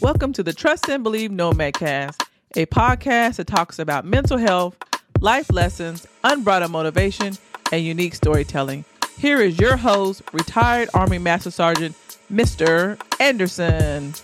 Welcome 0.00 0.32
to 0.34 0.42
the 0.42 0.52
Trust 0.52 0.88
and 0.88 1.02
Believe 1.02 1.30
Nomad 1.30 1.74
Cast, 1.74 2.22
a 2.56 2.66
podcast 2.66 3.36
that 3.36 3.46
talks 3.46 3.78
about 3.78 4.04
mental 4.04 4.38
health, 4.38 4.76
life 5.20 5.50
lessons, 5.50 6.06
unbridled 6.22 6.70
motivation, 6.70 7.36
and 7.72 7.84
unique 7.84 8.14
storytelling. 8.14 8.84
Here 9.18 9.40
is 9.40 9.58
your 9.58 9.76
host, 9.76 10.22
retired 10.32 10.88
Army 10.94 11.18
Master 11.18 11.50
Sergeant 11.50 11.96
Mr. 12.32 13.00
Anderson. 13.20 14.14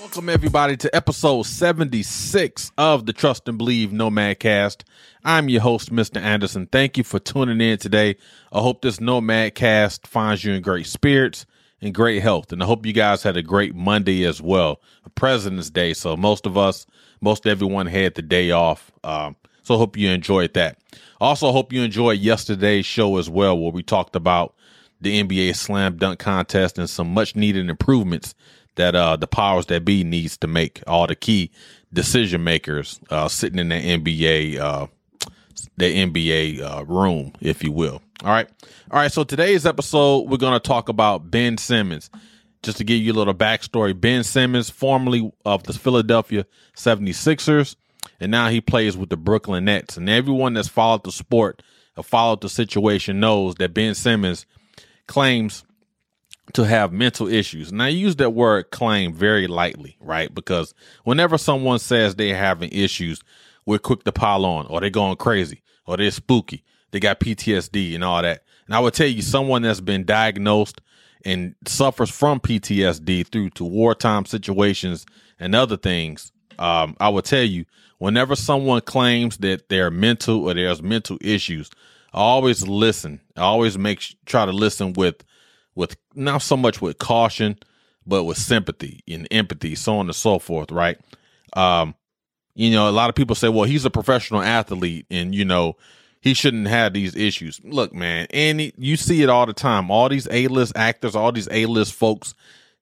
Welcome 0.00 0.28
everybody 0.28 0.76
to 0.76 0.94
episode 0.94 1.42
76 1.44 2.70
of 2.78 3.06
the 3.06 3.12
Trust 3.12 3.48
and 3.48 3.58
Believe 3.58 3.92
Nomad 3.92 4.38
Cast. 4.38 4.84
I'm 5.24 5.48
your 5.48 5.62
host, 5.62 5.90
Mr. 5.90 6.20
Anderson. 6.20 6.66
Thank 6.66 6.96
you 6.96 7.04
for 7.04 7.18
tuning 7.18 7.60
in 7.60 7.78
today. 7.78 8.16
I 8.52 8.60
hope 8.60 8.82
this 8.82 9.00
Nomad 9.00 9.54
Cast 9.54 10.06
finds 10.06 10.44
you 10.44 10.52
in 10.52 10.62
great 10.62 10.86
spirits 10.86 11.46
and 11.84 11.94
great 11.94 12.22
health. 12.22 12.52
And 12.52 12.62
I 12.62 12.66
hope 12.66 12.86
you 12.86 12.92
guys 12.92 13.22
had 13.22 13.36
a 13.36 13.42
great 13.42 13.74
Monday 13.74 14.24
as 14.24 14.40
well, 14.40 14.80
President's 15.14 15.70
Day. 15.70 15.94
So 15.94 16.16
most 16.16 16.46
of 16.46 16.56
us, 16.56 16.86
most 17.20 17.46
everyone 17.46 17.86
had 17.86 18.14
the 18.14 18.22
day 18.22 18.50
off. 18.50 18.92
Um, 19.02 19.36
so 19.62 19.76
hope 19.76 19.96
you 19.96 20.10
enjoyed 20.10 20.54
that. 20.54 20.78
Also, 21.20 21.52
hope 21.52 21.72
you 21.72 21.82
enjoyed 21.82 22.20
yesterday's 22.20 22.84
show 22.84 23.16
as 23.16 23.30
well, 23.30 23.58
where 23.58 23.72
we 23.72 23.82
talked 23.82 24.16
about 24.16 24.54
the 25.00 25.22
NBA 25.22 25.56
slam 25.56 25.96
dunk 25.96 26.18
contest 26.18 26.78
and 26.78 26.88
some 26.88 27.12
much 27.12 27.36
needed 27.36 27.70
improvements 27.70 28.34
that 28.76 28.94
uh, 28.94 29.16
the 29.16 29.26
powers 29.26 29.66
that 29.66 29.84
be 29.84 30.04
needs 30.04 30.36
to 30.38 30.46
make. 30.46 30.82
All 30.86 31.06
the 31.06 31.14
key 31.14 31.50
decision 31.92 32.42
makers 32.44 33.00
uh, 33.10 33.28
sitting 33.28 33.58
in 33.58 33.68
the 33.68 33.74
NBA 33.76 34.58
uh, 34.58 34.86
the 35.76 36.06
NBA 36.06 36.60
uh, 36.60 36.84
room, 36.84 37.32
if 37.40 37.62
you 37.64 37.72
will. 37.72 38.02
All 38.22 38.30
right. 38.30 38.48
All 38.90 39.00
right. 39.00 39.12
So 39.12 39.24
today's 39.24 39.66
episode, 39.66 40.28
we're 40.28 40.36
going 40.36 40.52
to 40.52 40.60
talk 40.60 40.88
about 40.88 41.30
Ben 41.30 41.58
Simmons. 41.58 42.10
Just 42.62 42.78
to 42.78 42.84
give 42.84 43.00
you 43.00 43.12
a 43.12 43.14
little 43.14 43.34
backstory, 43.34 43.98
Ben 43.98 44.24
Simmons, 44.24 44.70
formerly 44.70 45.30
of 45.44 45.64
the 45.64 45.74
Philadelphia 45.74 46.46
76ers, 46.74 47.76
and 48.20 48.30
now 48.30 48.48
he 48.48 48.62
plays 48.62 48.96
with 48.96 49.10
the 49.10 49.18
Brooklyn 49.18 49.66
Nets. 49.66 49.98
And 49.98 50.08
everyone 50.08 50.54
that's 50.54 50.68
followed 50.68 51.04
the 51.04 51.12
sport 51.12 51.62
or 51.96 52.04
followed 52.04 52.40
the 52.40 52.48
situation 52.48 53.20
knows 53.20 53.56
that 53.56 53.74
Ben 53.74 53.94
Simmons 53.94 54.46
claims 55.06 55.64
to 56.54 56.62
have 56.62 56.92
mental 56.92 57.28
issues. 57.28 57.70
And 57.70 57.82
I 57.82 57.88
use 57.88 58.16
that 58.16 58.30
word 58.30 58.70
claim 58.70 59.12
very 59.12 59.46
lightly, 59.46 59.96
right? 60.00 60.34
Because 60.34 60.72
whenever 61.02 61.36
someone 61.36 61.80
says 61.80 62.14
they're 62.14 62.36
having 62.36 62.70
issues, 62.70 63.20
we're 63.66 63.78
quick 63.78 64.04
to 64.04 64.12
pile 64.12 64.46
on, 64.46 64.66
or 64.68 64.80
they're 64.80 64.88
going 64.88 65.16
crazy, 65.16 65.62
or 65.86 65.96
they're 65.96 66.10
spooky, 66.10 66.64
they 66.94 67.00
got 67.00 67.18
PTSD 67.18 67.96
and 67.96 68.04
all 68.04 68.22
that. 68.22 68.44
And 68.66 68.74
I 68.76 68.78
would 68.78 68.94
tell 68.94 69.08
you, 69.08 69.20
someone 69.20 69.62
that's 69.62 69.80
been 69.80 70.04
diagnosed 70.04 70.80
and 71.24 71.56
suffers 71.66 72.08
from 72.08 72.38
PTSD 72.38 73.26
through 73.26 73.50
to 73.50 73.64
wartime 73.64 74.26
situations 74.26 75.04
and 75.40 75.56
other 75.56 75.76
things, 75.76 76.30
um, 76.56 76.96
I 77.00 77.08
would 77.08 77.24
tell 77.24 77.42
you, 77.42 77.64
whenever 77.98 78.36
someone 78.36 78.80
claims 78.80 79.38
that 79.38 79.68
they're 79.68 79.90
mental 79.90 80.44
or 80.48 80.54
there's 80.54 80.82
mental 80.82 81.18
issues, 81.20 81.68
I 82.12 82.20
always 82.20 82.68
listen. 82.68 83.20
I 83.36 83.42
always 83.42 83.76
make 83.76 84.00
try 84.24 84.46
to 84.46 84.52
listen 84.52 84.92
with 84.92 85.24
with 85.74 85.96
not 86.14 86.42
so 86.42 86.56
much 86.56 86.80
with 86.80 86.98
caution, 86.98 87.58
but 88.06 88.22
with 88.22 88.38
sympathy 88.38 89.02
and 89.08 89.26
empathy, 89.32 89.74
so 89.74 89.96
on 89.96 90.06
and 90.06 90.14
so 90.14 90.38
forth, 90.38 90.70
right? 90.70 90.96
Um, 91.54 91.96
you 92.54 92.70
know, 92.70 92.88
a 92.88 92.92
lot 92.92 93.08
of 93.08 93.16
people 93.16 93.34
say, 93.34 93.48
well, 93.48 93.64
he's 93.64 93.84
a 93.84 93.90
professional 93.90 94.42
athlete 94.42 95.06
and, 95.10 95.34
you 95.34 95.44
know, 95.44 95.76
he 96.24 96.32
shouldn't 96.32 96.68
have 96.68 96.94
these 96.94 97.14
issues. 97.14 97.60
Look, 97.62 97.92
man, 97.92 98.26
and 98.30 98.72
you 98.78 98.96
see 98.96 99.22
it 99.22 99.28
all 99.28 99.44
the 99.44 99.52
time. 99.52 99.90
All 99.90 100.08
these 100.08 100.26
A 100.30 100.46
list 100.48 100.72
actors, 100.74 101.14
all 101.14 101.30
these 101.30 101.48
A 101.50 101.66
list 101.66 101.92
folks 101.92 102.32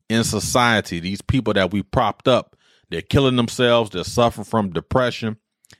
in 0.09 0.23
society, 0.23 1.01
these 1.01 1.21
people 1.21 1.53
that 1.55 1.73
we 1.73 1.83
propped 1.83 2.29
up, 2.29 2.55
they're 2.89 3.03
killing 3.03 3.35
themselves, 3.35 3.91
they're 3.91 4.05
suffering 4.05 4.45
from 4.45 4.71
depression 4.71 5.39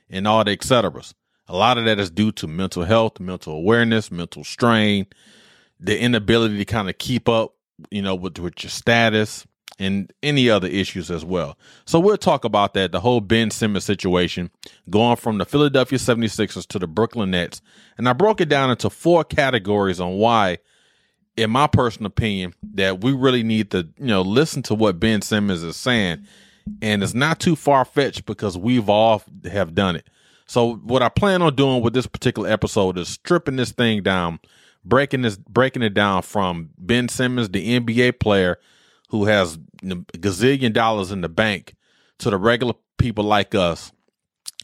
and 0.09 0.27
all 0.27 0.43
the 0.43 0.51
et 0.51 0.61
ceteras. 0.61 1.13
A 1.47 1.55
lot 1.55 1.77
of 1.77 1.85
that 1.85 1.99
is 1.99 2.09
due 2.09 2.33
to 2.33 2.47
mental 2.47 2.83
health, 2.83 3.21
mental 3.21 3.53
awareness, 3.53 4.11
mental 4.11 4.43
strain, 4.43 5.07
the 5.79 5.97
inability 5.97 6.57
to 6.57 6.65
kind 6.65 6.89
of 6.89 6.97
keep 6.97 7.29
up, 7.29 7.55
you 7.89 8.01
know, 8.01 8.13
with, 8.13 8.39
with 8.39 8.61
your 8.61 8.71
status, 8.71 9.47
and 9.79 10.11
any 10.21 10.49
other 10.49 10.67
issues 10.67 11.09
as 11.09 11.25
well. 11.25 11.57
So 11.85 11.99
we'll 11.99 12.17
talk 12.17 12.45
about 12.45 12.73
that, 12.75 12.91
the 12.91 12.99
whole 12.99 13.21
Ben 13.21 13.51
Simmons 13.51 13.83
situation, 13.83 14.51
going 14.89 15.15
from 15.15 15.37
the 15.37 15.45
Philadelphia 15.45 15.97
76ers 15.97 16.67
to 16.67 16.79
the 16.79 16.87
Brooklyn 16.87 17.31
Nets. 17.31 17.61
And 17.97 18.07
I 18.07 18.13
broke 18.13 18.41
it 18.41 18.49
down 18.49 18.69
into 18.69 18.89
four 18.89 19.23
categories 19.23 19.99
on 19.99 20.13
why, 20.13 20.59
in 21.35 21.49
my 21.49 21.67
personal 21.67 22.07
opinion, 22.07 22.53
that 22.73 23.03
we 23.03 23.13
really 23.13 23.43
need 23.43 23.71
to, 23.71 23.87
you 23.97 24.07
know, 24.07 24.21
listen 24.21 24.61
to 24.63 24.75
what 24.75 24.99
Ben 24.99 25.21
Simmons 25.21 25.63
is 25.63 25.75
saying. 25.75 26.25
And 26.81 27.03
it's 27.03 27.13
not 27.13 27.39
too 27.39 27.55
far 27.55 27.83
fetched 27.83 28.25
because 28.25 28.57
we've 28.57 28.89
all 28.89 29.21
have 29.51 29.75
done 29.75 29.95
it. 29.95 30.07
So 30.45 30.75
what 30.75 31.01
I 31.01 31.09
plan 31.09 31.41
on 31.41 31.55
doing 31.55 31.81
with 31.81 31.93
this 31.93 32.07
particular 32.07 32.49
episode 32.49 32.97
is 32.97 33.07
stripping 33.07 33.55
this 33.55 33.71
thing 33.71 34.03
down, 34.03 34.39
breaking 34.85 35.23
this 35.23 35.37
breaking 35.37 35.81
it 35.81 35.93
down 35.93 36.21
from 36.21 36.69
Ben 36.77 37.09
Simmons, 37.09 37.49
the 37.49 37.79
NBA 37.79 38.19
player, 38.19 38.59
who 39.13 39.25
has 39.25 39.59
gazillion 39.83 40.73
dollars 40.73 41.11
in 41.11 41.21
the 41.21 41.29
bank 41.29 41.75
to 42.17 42.31
the 42.31 42.37
regular 42.37 42.73
people 42.97 43.23
like 43.23 43.53
us 43.53 43.91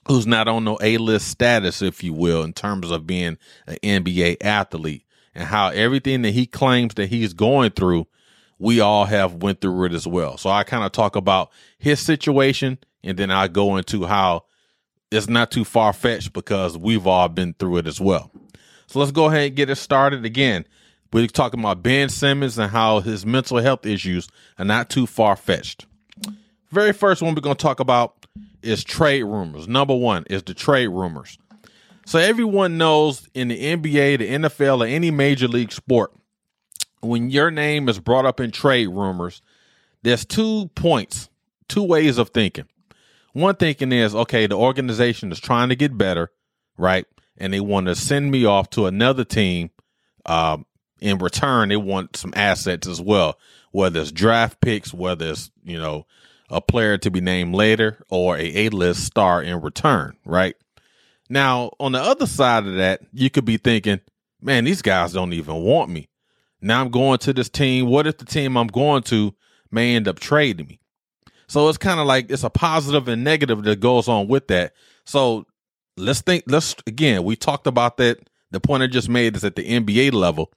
who's 0.07 0.25
not 0.25 0.47
on 0.47 0.63
no 0.63 0.75
A-list 0.81 1.27
status, 1.27 1.83
if 1.83 2.03
you 2.03 2.13
will, 2.13 2.41
in 2.41 2.51
terms 2.51 2.89
of 2.89 3.05
being 3.05 3.37
an 3.67 3.77
NBA 3.83 4.37
athlete 4.41 5.05
and 5.35 5.47
how 5.47 5.67
everything 5.67 6.23
that 6.23 6.31
he 6.31 6.47
claims 6.47 6.95
that 6.95 7.09
he's 7.09 7.35
going 7.35 7.69
through, 7.69 8.07
we 8.57 8.79
all 8.79 9.05
have 9.05 9.35
went 9.35 9.61
through 9.61 9.85
it 9.85 9.93
as 9.93 10.07
well. 10.07 10.35
So 10.35 10.49
I 10.49 10.63
kind 10.63 10.83
of 10.83 10.93
talk 10.93 11.15
about 11.15 11.51
his 11.77 11.99
situation 11.99 12.79
and 13.03 13.19
then 13.19 13.29
I 13.29 13.49
go 13.49 13.77
into 13.77 14.05
how 14.05 14.45
it's 15.11 15.29
not 15.29 15.51
too 15.51 15.63
far 15.63 15.93
fetched 15.93 16.33
because 16.33 16.75
we've 16.75 17.05
all 17.05 17.29
been 17.29 17.53
through 17.53 17.77
it 17.77 17.85
as 17.85 18.01
well. 18.01 18.31
So 18.87 18.97
let's 18.97 19.11
go 19.11 19.25
ahead 19.25 19.49
and 19.49 19.55
get 19.55 19.69
it 19.69 19.75
started 19.75 20.25
again. 20.25 20.65
We're 21.11 21.27
talking 21.27 21.59
about 21.59 21.81
Ben 21.81 22.09
Simmons 22.09 22.57
and 22.57 22.71
how 22.71 22.99
his 22.99 23.25
mental 23.25 23.57
health 23.57 23.85
issues 23.85 24.27
are 24.59 24.65
not 24.65 24.89
too 24.89 25.07
far 25.07 25.35
fetched. 25.35 25.85
Very 26.69 26.93
first 26.93 27.21
one 27.21 27.33
we're 27.33 27.41
going 27.41 27.55
to 27.55 27.61
talk 27.61 27.79
about 27.79 28.27
is 28.61 28.83
trade 28.83 29.23
rumors. 29.23 29.67
Number 29.67 29.95
one 29.95 30.25
is 30.29 30.43
the 30.43 30.53
trade 30.53 30.87
rumors. 30.87 31.37
So 32.05 32.19
everyone 32.19 32.77
knows 32.77 33.27
in 33.33 33.47
the 33.47 33.59
NBA, 33.59 34.19
the 34.19 34.29
NFL, 34.29 34.83
or 34.83 34.87
any 34.87 35.09
major 35.11 35.47
league 35.47 35.71
sport, 35.71 36.11
when 37.01 37.29
your 37.29 37.49
name 37.49 37.89
is 37.89 37.99
brought 37.99 38.25
up 38.25 38.39
in 38.39 38.51
trade 38.51 38.87
rumors, 38.87 39.41
there's 40.03 40.25
two 40.25 40.69
points, 40.75 41.29
two 41.67 41.83
ways 41.83 42.17
of 42.17 42.29
thinking. 42.29 42.65
One 43.33 43.55
thinking 43.55 43.91
is, 43.91 44.13
okay, 44.13 44.47
the 44.47 44.57
organization 44.57 45.31
is 45.31 45.39
trying 45.39 45.69
to 45.69 45.75
get 45.75 45.97
better, 45.97 46.31
right? 46.77 47.05
And 47.37 47.53
they 47.53 47.59
want 47.59 47.87
to 47.87 47.95
send 47.95 48.31
me 48.31 48.45
off 48.45 48.69
to 48.71 48.85
another 48.85 49.23
team 49.23 49.69
um, 50.25 50.65
in 51.01 51.17
return, 51.17 51.69
they 51.69 51.77
want 51.77 52.15
some 52.15 52.33
assets 52.35 52.87
as 52.87 53.01
well, 53.01 53.37
whether 53.71 53.99
it's 53.99 54.11
draft 54.11 54.61
picks, 54.61 54.93
whether 54.93 55.31
it's, 55.31 55.51
you 55.63 55.77
know, 55.77 56.05
a 56.49 56.61
player 56.61 56.97
to 56.97 57.11
be 57.11 57.21
named 57.21 57.53
later 57.53 58.03
or 58.09 58.37
a 58.37 58.65
A-list 58.67 59.05
star 59.05 59.41
in 59.41 59.61
return, 59.61 60.17
right? 60.25 60.55
Now, 61.29 61.71
on 61.79 61.91
the 61.91 61.99
other 61.99 62.25
side 62.25 62.65
of 62.65 62.75
that, 62.75 63.01
you 63.13 63.29
could 63.29 63.45
be 63.45 63.57
thinking, 63.57 63.99
man, 64.41 64.63
these 64.63 64.81
guys 64.81 65.13
don't 65.13 65.33
even 65.33 65.55
want 65.55 65.91
me. 65.91 66.09
Now 66.61 66.81
I'm 66.81 66.89
going 66.89 67.19
to 67.19 67.33
this 67.33 67.49
team. 67.49 67.85
What 67.85 68.07
if 68.07 68.17
the 68.17 68.25
team 68.25 68.57
I'm 68.57 68.67
going 68.67 69.03
to 69.03 69.33
may 69.71 69.95
end 69.95 70.07
up 70.07 70.19
trading 70.19 70.67
me? 70.67 70.79
So 71.47 71.67
it's 71.69 71.77
kind 71.77 71.99
of 71.99 72.05
like 72.05 72.29
it's 72.29 72.43
a 72.43 72.49
positive 72.49 73.07
and 73.07 73.23
negative 73.23 73.63
that 73.63 73.79
goes 73.79 74.07
on 74.07 74.27
with 74.27 74.47
that. 74.47 74.73
So 75.05 75.45
let's 75.97 76.21
think, 76.21 76.43
let's 76.47 76.75
again, 76.85 77.23
we 77.23 77.35
talked 77.35 77.67
about 77.67 77.97
that. 77.97 78.19
The 78.51 78.59
point 78.59 78.83
I 78.83 78.87
just 78.87 79.09
made 79.09 79.35
is 79.35 79.43
at 79.43 79.55
the 79.55 79.63
NBA 79.63 80.13
level 80.13 80.51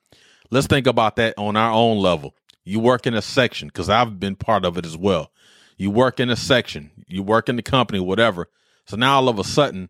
let's 0.52 0.68
think 0.68 0.86
about 0.86 1.16
that 1.16 1.34
on 1.36 1.56
our 1.56 1.72
own 1.72 1.98
level. 1.98 2.36
You 2.62 2.78
work 2.78 3.06
in 3.06 3.14
a 3.14 3.22
section 3.22 3.68
because 3.68 3.88
I've 3.88 4.20
been 4.20 4.36
part 4.36 4.64
of 4.64 4.78
it 4.78 4.86
as 4.86 4.96
well. 4.96 5.32
You 5.76 5.90
work 5.90 6.20
in 6.20 6.30
a 6.30 6.36
section, 6.36 6.93
you 7.08 7.25
work 7.25 7.49
in 7.49 7.56
the 7.56 7.62
company, 7.62 7.99
whatever. 7.99 8.49
So 8.87 8.96
now 8.96 9.16
all 9.16 9.28
of 9.28 9.38
a 9.38 9.44
sudden, 9.44 9.88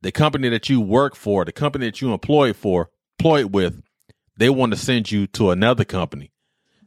the 0.00 0.10
company 0.10 0.48
that 0.48 0.68
you 0.68 0.80
work 0.80 1.14
for, 1.14 1.44
the 1.44 1.52
company 1.52 1.86
that 1.86 2.00
you 2.00 2.12
employ 2.12 2.52
for, 2.52 2.90
employed 3.18 3.54
with, 3.54 3.82
they 4.36 4.48
want 4.48 4.72
to 4.72 4.78
send 4.78 5.12
you 5.12 5.26
to 5.28 5.50
another 5.50 5.84
company 5.84 6.32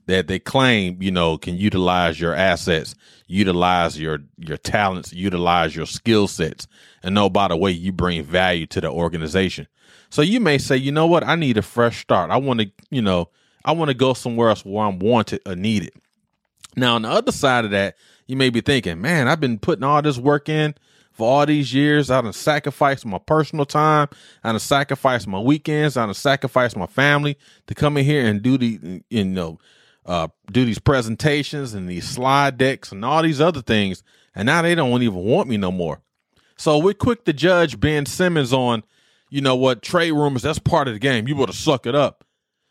that 0.07 0.27
they 0.27 0.39
claim, 0.39 1.01
you 1.01 1.11
know, 1.11 1.37
can 1.37 1.55
utilize 1.55 2.19
your 2.19 2.33
assets, 2.33 2.95
utilize 3.27 3.99
your 3.99 4.19
your 4.37 4.57
talents, 4.57 5.13
utilize 5.13 5.75
your 5.75 5.85
skill 5.85 6.27
sets. 6.27 6.67
And 7.03 7.13
know 7.15 7.29
by 7.29 7.49
the 7.49 7.57
way, 7.57 7.71
you 7.71 7.91
bring 7.91 8.23
value 8.23 8.65
to 8.67 8.81
the 8.81 8.89
organization. 8.89 9.67
So 10.11 10.21
you 10.21 10.39
may 10.39 10.57
say, 10.57 10.77
you 10.77 10.91
know 10.91 11.07
what, 11.07 11.25
I 11.25 11.35
need 11.35 11.57
a 11.57 11.61
fresh 11.61 12.01
start. 12.01 12.29
I 12.31 12.37
want 12.37 12.59
to, 12.59 12.71
you 12.89 13.01
know, 13.01 13.29
I 13.63 13.71
want 13.71 13.89
to 13.89 13.95
go 13.95 14.13
somewhere 14.13 14.49
else 14.49 14.63
where 14.63 14.85
I'm 14.85 14.99
wanted 14.99 15.41
or 15.45 15.55
needed. 15.55 15.93
Now, 16.75 16.95
on 16.95 17.03
the 17.03 17.09
other 17.09 17.31
side 17.31 17.65
of 17.65 17.71
that, 17.71 17.95
you 18.27 18.35
may 18.35 18.49
be 18.49 18.61
thinking, 18.61 19.01
man, 19.01 19.27
I've 19.27 19.39
been 19.39 19.57
putting 19.57 19.83
all 19.83 20.01
this 20.01 20.17
work 20.17 20.49
in 20.49 20.75
for 21.13 21.27
all 21.27 21.45
these 21.45 21.73
years. 21.73 22.11
I 22.11 22.21
done 22.21 22.33
sacrificed 22.33 23.05
my 23.05 23.19
personal 23.19 23.65
time. 23.65 24.09
I 24.43 24.51
done 24.51 24.59
sacrificed 24.59 25.27
my 25.27 25.39
weekends. 25.39 25.95
I 25.95 26.05
done 26.05 26.13
sacrificed 26.13 26.75
my 26.75 26.87
family 26.87 27.37
to 27.67 27.75
come 27.75 27.97
in 27.97 28.05
here 28.05 28.25
and 28.25 28.41
do 28.41 28.57
the, 28.57 29.01
you 29.09 29.23
know, 29.23 29.59
uh, 30.05 30.27
do 30.51 30.65
these 30.65 30.79
presentations 30.79 31.73
and 31.73 31.87
these 31.87 32.07
slide 32.07 32.57
decks 32.57 32.91
and 32.91 33.05
all 33.05 33.21
these 33.21 33.39
other 33.39 33.61
things. 33.61 34.03
And 34.35 34.45
now 34.45 34.61
they 34.61 34.75
don't 34.75 35.03
even 35.03 35.23
want 35.23 35.47
me 35.47 35.57
no 35.57 35.71
more. 35.71 36.01
So 36.57 36.77
we're 36.79 36.93
quick 36.93 37.25
to 37.25 37.33
judge 37.33 37.79
Ben 37.79 38.05
Simmons 38.05 38.51
on, 38.53 38.83
you 39.31 39.41
know 39.41 39.55
what, 39.55 39.81
trade 39.81 40.11
rumors. 40.11 40.43
That's 40.43 40.59
part 40.59 40.87
of 40.87 40.93
the 40.93 40.99
game. 40.99 41.27
You 41.27 41.35
better 41.35 41.53
suck 41.53 41.87
it 41.87 41.95
up. 41.95 42.23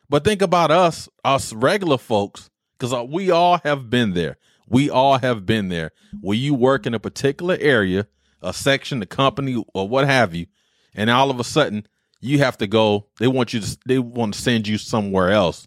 But 0.08 0.24
think 0.24 0.42
about 0.42 0.70
us, 0.70 1.08
us 1.24 1.52
regular 1.52 1.98
folks, 1.98 2.50
because 2.78 2.92
uh, 2.92 3.02
we 3.02 3.30
all 3.30 3.58
have 3.64 3.90
been 3.90 4.12
there. 4.12 4.36
We 4.68 4.90
all 4.90 5.18
have 5.18 5.46
been 5.46 5.68
there 5.68 5.90
where 6.20 6.36
you 6.36 6.54
work 6.54 6.86
in 6.86 6.94
a 6.94 7.00
particular 7.00 7.56
area, 7.58 8.06
a 8.42 8.52
section, 8.52 9.02
a 9.02 9.06
company, 9.06 9.64
or 9.74 9.88
what 9.88 10.06
have 10.06 10.34
you, 10.34 10.46
and 10.94 11.10
all 11.10 11.30
of 11.30 11.40
a 11.40 11.44
sudden 11.44 11.86
you 12.20 12.38
have 12.38 12.58
to 12.58 12.66
go. 12.66 13.06
They 13.18 13.26
want 13.26 13.52
you 13.52 13.60
to. 13.60 13.78
They 13.86 13.98
want 13.98 14.34
to 14.34 14.40
send 14.40 14.68
you 14.68 14.78
somewhere 14.78 15.30
else, 15.30 15.66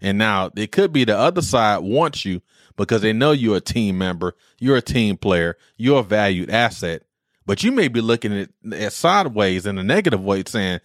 and 0.00 0.18
now 0.18 0.50
it 0.54 0.70
could 0.70 0.92
be 0.92 1.04
the 1.04 1.16
other 1.16 1.42
side 1.42 1.78
wants 1.78 2.24
you 2.24 2.42
because 2.76 3.00
they 3.00 3.12
know 3.12 3.32
you're 3.32 3.56
a 3.56 3.60
team 3.60 3.98
member, 3.98 4.36
you're 4.60 4.76
a 4.76 4.82
team 4.82 5.16
player, 5.16 5.56
you're 5.76 6.00
a 6.00 6.04
valued 6.04 6.50
asset. 6.50 7.02
But 7.46 7.62
you 7.62 7.72
may 7.72 7.88
be 7.88 8.00
looking 8.00 8.32
at, 8.36 8.50
at 8.72 8.92
sideways 8.92 9.66
in 9.66 9.78
a 9.78 9.82
negative 9.82 10.22
way, 10.22 10.42
saying, 10.46 10.80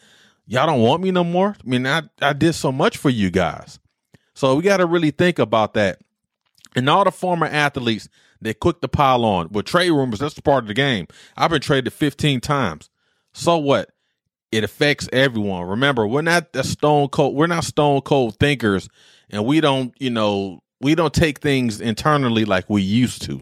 "Y'all 0.46 0.68
don't 0.68 0.81
want 0.81 1.02
me 1.02 1.12
no 1.12 1.24
more." 1.24 1.56
I 1.60 1.69
mean, 1.69 1.86
I 1.88 2.04
I 2.22 2.34
did 2.34 2.54
so 2.54 2.72
much 2.72 2.98
for 2.98 3.10
you 3.10 3.31
guys, 3.31 3.80
so 4.36 4.56
we 4.56 4.63
got 4.63 4.78
to 4.78 4.86
really 4.86 5.12
think 5.12 5.40
about 5.40 5.74
that. 5.74 6.00
And 6.75 6.90
all 6.90 7.04
the 7.04 7.12
former 7.12 7.48
athletes, 7.48 8.08
they 8.40 8.54
quick 8.54 8.80
to 8.81 8.88
pile 8.88 9.25
on 9.25 9.50
with 9.50 9.66
trade 9.66 9.92
rumors. 9.92 10.19
That's 10.19 10.40
part 10.40 10.63
of 10.63 10.68
the 10.68 10.74
game. 10.74 11.08
I've 11.36 11.52
been 11.52 11.62
traded 11.62 11.92
15 11.92 12.40
times. 12.40 12.90
So 13.34 13.57
what? 13.57 13.90
It 14.52 14.64
affects 14.64 15.07
everyone. 15.14 15.68
Remember, 15.68 16.06
we're 16.06 16.22
not 16.22 16.54
the 16.54 16.64
stone 16.64 17.07
cold. 17.07 17.36
We're 17.36 17.48
not 17.48 17.64
stone 17.64 18.02
cold 18.02 18.38
thinkers, 18.38 18.90
and 19.30 19.46
we 19.46 19.62
don't, 19.62 19.94
you 20.00 20.10
know, 20.10 20.62
we 20.81 20.96
don't 20.96 21.14
take 21.14 21.40
things 21.40 21.80
internally 21.80 22.44
like 22.46 22.69
we 22.69 22.81
used 22.81 23.22
to. 23.24 23.42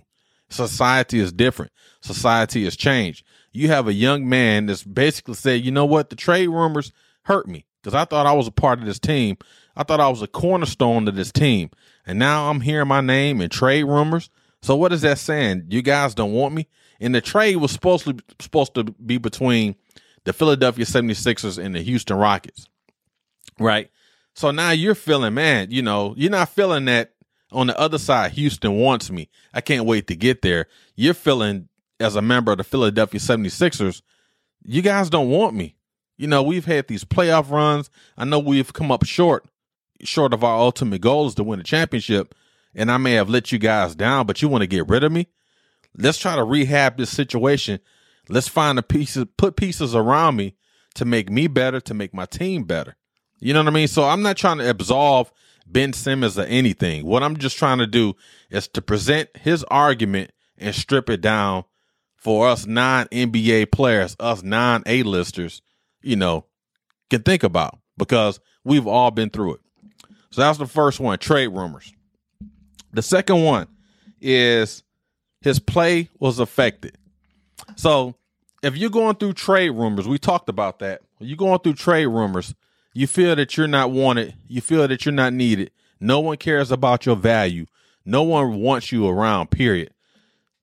Society 0.50 1.20
is 1.20 1.32
different. 1.32 1.72
Society 2.02 2.64
has 2.64 2.76
changed. 2.76 3.26
You 3.52 3.68
have 3.68 3.88
a 3.88 3.94
young 3.94 4.28
man 4.28 4.66
that's 4.68 4.84
basically 4.84 5.36
said, 5.36 5.62
you 5.62 5.72
know 5.72 5.86
what, 5.86 6.10
the 6.10 6.16
trade 6.16 6.48
rumors 6.48 6.92
hurt 7.24 7.48
me 7.48 7.66
because 7.82 7.94
I 7.96 8.06
thought 8.06 8.26
I 8.26 8.34
was 8.34 8.48
a 8.48 8.52
part 8.52 8.80
of 8.80 8.86
this 8.86 9.00
team. 9.00 9.38
I 9.76 9.84
thought 9.84 10.00
I 10.00 10.10
was 10.10 10.22
a 10.22 10.28
cornerstone 10.28 11.08
of 11.08 11.16
this 11.16 11.32
team, 11.32 11.70
and 12.06 12.20
now 12.20 12.50
I'm 12.50 12.62
hearing 12.62 12.88
my 12.88 13.02
name 13.02 13.42
in 13.42 13.50
trade 13.50 13.84
rumors. 13.84 14.30
So 14.62 14.76
what 14.76 14.92
is 14.92 15.02
that 15.02 15.20
saying? 15.20 15.68
You 15.70 15.82
guys 15.82 16.14
don't 16.14 16.34
want 16.34 16.54
me? 16.54 16.68
And 17.00 17.16
the 17.16 17.22
trade 17.22 17.56
was 17.58 17.72
supposed 17.72 18.06
to 18.06 18.18
supposed 18.40 18.74
to 18.76 18.84
be 18.84 19.18
between 19.18 19.76
the 20.26 20.34
Philadelphia 20.34 20.86
76ers 20.86 21.58
and 21.58 21.74
the 21.74 21.82
Houston 21.82 22.18
Rockets. 22.18 22.68
Right? 23.58 23.90
So 24.36 24.52
now 24.52 24.72
you're 24.72 24.96
feeling, 24.96 25.34
man, 25.34 25.72
you 25.72 25.82
know, 25.82 26.14
you're 26.18 26.32
not 26.32 26.50
feeling 26.50 26.86
that 26.86 27.14
on 27.52 27.68
the 27.68 27.80
other 27.80 27.98
side, 27.98 28.32
Houston 28.34 28.76
wants 28.78 29.10
me. 29.10 29.30
I 29.54 29.62
can't 29.62 29.86
wait 29.86 30.08
to 30.08 30.16
get 30.16 30.42
there. 30.42 30.68
You're 30.96 31.14
feeling 31.14 31.70
as 32.00 32.16
a 32.16 32.22
member 32.22 32.52
of 32.52 32.58
the 32.60 32.64
Philadelphia 32.64 33.20
76ers, 33.20 34.02
you 34.64 34.82
guys 34.82 35.10
don't 35.10 35.30
want 35.30 35.56
me. 35.56 35.76
You 36.18 36.28
know, 36.28 36.44
we've 36.44 36.66
had 36.66 36.88
these 36.88 37.04
playoff 37.04 37.50
runs. 37.50 37.90
I 38.18 38.26
know 38.26 38.40
we've 38.40 38.74
come 38.74 38.92
up 38.92 39.06
short, 39.06 39.46
short 40.02 40.34
of 40.34 40.44
our 40.44 40.60
ultimate 40.60 41.02
goal 41.02 41.28
is 41.28 41.36
to 41.36 41.44
win 41.44 41.60
a 41.60 41.64
championship. 41.64 42.36
And 42.76 42.92
I 42.92 42.98
may 42.98 43.14
have 43.14 43.30
let 43.30 43.52
you 43.52 43.58
guys 43.58 43.96
down, 43.96 44.26
but 44.26 44.42
you 44.42 44.48
want 44.48 44.62
to 44.62 44.68
get 44.68 44.88
rid 44.88 45.04
of 45.04 45.12
me? 45.12 45.28
Let's 45.98 46.20
try 46.20 46.36
to 46.36 46.44
rehab 46.44 46.98
this 46.98 47.10
situation. 47.10 47.80
Let's 48.28 48.48
find 48.48 48.78
the 48.78 48.84
pieces, 48.84 49.26
put 49.38 49.56
pieces 49.56 49.96
around 49.96 50.36
me 50.36 50.56
to 50.96 51.06
make 51.06 51.30
me 51.30 51.48
better, 51.48 51.80
to 51.82 51.94
make 51.94 52.14
my 52.14 52.26
team 52.26 52.64
better. 52.64 52.96
You 53.40 53.54
know 53.54 53.62
what 53.62 53.70
I 53.70 53.74
mean? 53.74 53.88
So 53.88 54.04
I'm 54.04 54.22
not 54.22 54.38
trying 54.38 54.60
to 54.60 54.70
absolve 54.70 55.32
Ben 55.72 55.94
Simmons 55.94 56.38
or 56.38 56.44
anything. 56.44 57.06
What 57.06 57.24
I'm 57.24 57.38
just 57.38 57.58
trying 57.58 57.78
to 57.80 57.88
do 57.88 58.16
is 58.50 58.68
to 58.70 58.82
present 58.82 59.30
his 59.38 59.64
argument 59.66 60.32
and 60.58 60.76
strip 60.76 61.10
it 61.10 61.22
down 61.22 61.66
for 62.18 62.48
us 62.48 62.66
non 62.66 63.06
NBA 63.08 63.72
players, 63.72 64.16
us 64.20 64.44
non 64.44 64.84
A 64.86 65.04
listers, 65.04 65.62
you 66.02 66.16
know, 66.16 66.46
can 67.10 67.22
think 67.24 67.44
about 67.44 67.80
because 67.98 68.40
we've 68.64 68.88
all 68.88 69.12
been 69.12 69.30
through 69.30 69.56
it. 69.56 69.62
So 70.32 70.42
that's 70.42 70.58
the 70.58 70.68
first 70.68 71.00
one 71.00 71.18
trade 71.20 71.48
rumors. 71.48 71.94
The 72.92 73.02
second 73.02 73.44
one 73.44 73.68
is 74.20 74.84
his 75.42 75.60
play 75.60 76.10
was 76.20 76.40
affected. 76.40 76.98
So 77.76 78.16
if 78.62 78.76
you're 78.76 78.90
going 78.90 79.16
through 79.16 79.34
trade 79.34 79.70
rumors, 79.72 80.08
we 80.08 80.18
talked 80.18 80.50
about 80.50 80.80
that. 80.80 81.02
You're 81.20 81.38
going 81.38 81.60
through 81.60 81.74
trade 81.74 82.08
rumors, 82.08 82.54
you 82.94 83.08
feel 83.08 83.36
that 83.36 83.56
you're 83.58 83.68
not 83.68 83.92
wanted, 83.92 84.36
you 84.48 84.62
feel 84.62 84.88
that 84.88 85.06
you're 85.06 85.14
not 85.14 85.34
needed. 85.34 85.72
No 86.00 86.20
one 86.20 86.38
cares 86.38 86.72
about 86.72 87.06
your 87.06 87.16
value. 87.16 87.66
No 88.06 88.24
one 88.24 88.60
wants 88.60 88.92
you 88.92 89.08
around, 89.08 89.52
period. 89.52 89.94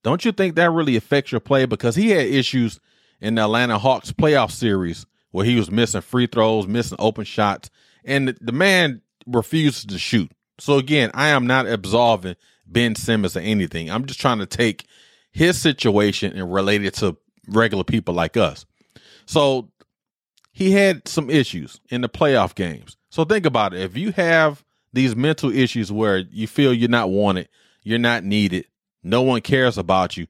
Don't 0.02 0.24
you 0.24 0.32
think 0.32 0.54
that 0.54 0.70
really 0.70 0.96
affects 0.96 1.32
your 1.32 1.40
play? 1.40 1.66
Because 1.66 1.96
he 1.96 2.10
had 2.10 2.26
issues 2.26 2.80
in 3.20 3.34
the 3.34 3.42
Atlanta 3.42 3.78
Hawks 3.78 4.12
playoff 4.12 4.50
series 4.50 5.06
where 5.30 5.44
he 5.44 5.56
was 5.56 5.70
missing 5.70 6.00
free 6.00 6.26
throws, 6.26 6.66
missing 6.66 6.96
open 6.98 7.24
shots, 7.24 7.70
and 8.04 8.28
the 8.40 8.52
man 8.52 9.02
refuses 9.26 9.84
to 9.86 9.98
shoot. 9.98 10.30
So 10.58 10.78
again, 10.78 11.10
I 11.12 11.28
am 11.28 11.46
not 11.46 11.66
absolving 11.66 12.36
Ben 12.66 12.94
Simmons 12.94 13.36
or 13.36 13.40
anything. 13.40 13.90
I'm 13.90 14.06
just 14.06 14.20
trying 14.20 14.38
to 14.38 14.46
take 14.46 14.86
his 15.32 15.60
situation 15.60 16.32
and 16.36 16.52
relate 16.52 16.84
it 16.84 16.94
to 16.94 17.16
regular 17.48 17.84
people 17.84 18.14
like 18.14 18.36
us. 18.36 18.64
So 19.26 19.70
he 20.56 20.70
had 20.70 21.06
some 21.06 21.28
issues 21.28 21.82
in 21.90 22.00
the 22.00 22.08
playoff 22.08 22.54
games. 22.54 22.96
So 23.10 23.26
think 23.26 23.44
about 23.44 23.74
it. 23.74 23.82
If 23.82 23.94
you 23.94 24.12
have 24.12 24.64
these 24.90 25.14
mental 25.14 25.52
issues 25.52 25.92
where 25.92 26.16
you 26.16 26.46
feel 26.46 26.72
you're 26.72 26.88
not 26.88 27.10
wanted, 27.10 27.50
you're 27.82 27.98
not 27.98 28.24
needed, 28.24 28.64
no 29.02 29.20
one 29.20 29.42
cares 29.42 29.76
about 29.76 30.16
you, 30.16 30.28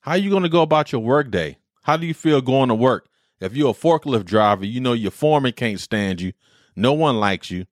how 0.00 0.12
are 0.12 0.16
you 0.16 0.30
going 0.30 0.44
to 0.44 0.48
go 0.48 0.62
about 0.62 0.92
your 0.92 1.02
work 1.02 1.30
day? 1.30 1.58
How 1.82 1.98
do 1.98 2.06
you 2.06 2.14
feel 2.14 2.40
going 2.40 2.70
to 2.70 2.74
work? 2.74 3.06
If 3.38 3.54
you're 3.54 3.72
a 3.72 3.74
forklift 3.74 4.24
driver, 4.24 4.64
you 4.64 4.80
know 4.80 4.94
your 4.94 5.10
foreman 5.10 5.52
can't 5.52 5.78
stand 5.78 6.22
you. 6.22 6.32
No 6.74 6.94
one 6.94 7.20
likes 7.20 7.50
you. 7.50 7.66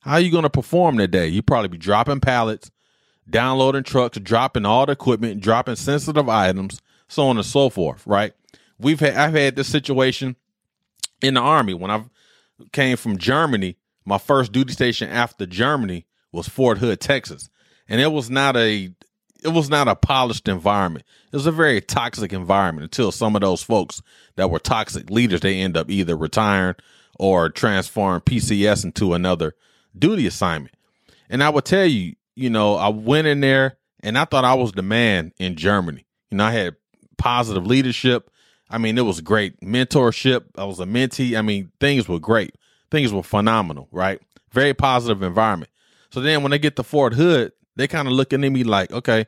How 0.00 0.12
are 0.12 0.20
you 0.20 0.30
going 0.30 0.42
to 0.42 0.50
perform 0.50 0.98
today? 0.98 1.28
You 1.28 1.40
probably 1.40 1.68
be 1.68 1.78
dropping 1.78 2.20
pallets, 2.20 2.70
downloading 3.28 3.84
trucks, 3.84 4.18
dropping 4.18 4.66
all 4.66 4.84
the 4.84 4.92
equipment, 4.92 5.40
dropping 5.40 5.76
sensitive 5.76 6.28
items, 6.28 6.82
so 7.08 7.26
on 7.28 7.38
and 7.38 7.46
so 7.46 7.70
forth, 7.70 8.06
right? 8.06 8.34
We've 8.78 9.00
had 9.00 9.14
I've 9.14 9.32
had 9.32 9.56
this 9.56 9.68
situation 9.68 10.36
in 11.22 11.34
the 11.34 11.40
army 11.40 11.74
when 11.74 11.90
I 11.90 12.04
came 12.72 12.96
from 12.96 13.18
Germany. 13.18 13.76
My 14.04 14.18
first 14.18 14.52
duty 14.52 14.72
station 14.72 15.10
after 15.10 15.46
Germany 15.46 16.06
was 16.32 16.48
Fort 16.48 16.78
Hood, 16.78 17.00
Texas, 17.00 17.50
and 17.88 18.00
it 18.00 18.12
was 18.12 18.30
not 18.30 18.56
a 18.56 18.92
it 19.42 19.48
was 19.48 19.70
not 19.70 19.88
a 19.88 19.94
polished 19.94 20.48
environment. 20.48 21.04
It 21.32 21.36
was 21.36 21.46
a 21.46 21.52
very 21.52 21.80
toxic 21.80 22.32
environment 22.32 22.84
until 22.84 23.12
some 23.12 23.34
of 23.34 23.42
those 23.42 23.62
folks 23.62 24.02
that 24.36 24.50
were 24.50 24.58
toxic 24.58 25.10
leaders 25.10 25.40
they 25.40 25.60
end 25.60 25.76
up 25.76 25.90
either 25.90 26.16
retiring 26.16 26.76
or 27.18 27.48
transform 27.48 28.20
PCS 28.20 28.84
into 28.84 29.14
another 29.14 29.54
duty 29.98 30.26
assignment. 30.26 30.74
And 31.28 31.42
I 31.42 31.50
would 31.50 31.64
tell 31.64 31.86
you, 31.86 32.16
you 32.34 32.50
know, 32.50 32.74
I 32.74 32.88
went 32.88 33.26
in 33.26 33.40
there 33.40 33.76
and 34.02 34.18
I 34.18 34.24
thought 34.24 34.44
I 34.44 34.54
was 34.54 34.72
the 34.72 34.82
man 34.82 35.32
in 35.38 35.56
Germany. 35.56 36.06
You 36.30 36.38
know, 36.38 36.44
I 36.44 36.52
had 36.52 36.76
positive 37.18 37.66
leadership. 37.66 38.30
I 38.70 38.78
mean, 38.78 38.96
it 38.96 39.02
was 39.02 39.20
great 39.20 39.60
mentorship. 39.60 40.44
I 40.56 40.64
was 40.64 40.80
a 40.80 40.84
mentee. 40.84 41.36
I 41.36 41.42
mean, 41.42 41.72
things 41.80 42.08
were 42.08 42.20
great. 42.20 42.54
Things 42.90 43.12
were 43.12 43.22
phenomenal, 43.22 43.88
right? 43.90 44.20
Very 44.52 44.74
positive 44.74 45.22
environment. 45.22 45.70
So 46.10 46.20
then 46.20 46.42
when 46.42 46.50
they 46.50 46.58
get 46.58 46.76
to 46.76 46.82
Fort 46.82 47.14
Hood, 47.14 47.52
they 47.76 47.86
kind 47.88 48.08
of 48.08 48.14
looking 48.14 48.44
at 48.44 48.52
me 48.52 48.64
like, 48.64 48.92
okay, 48.92 49.26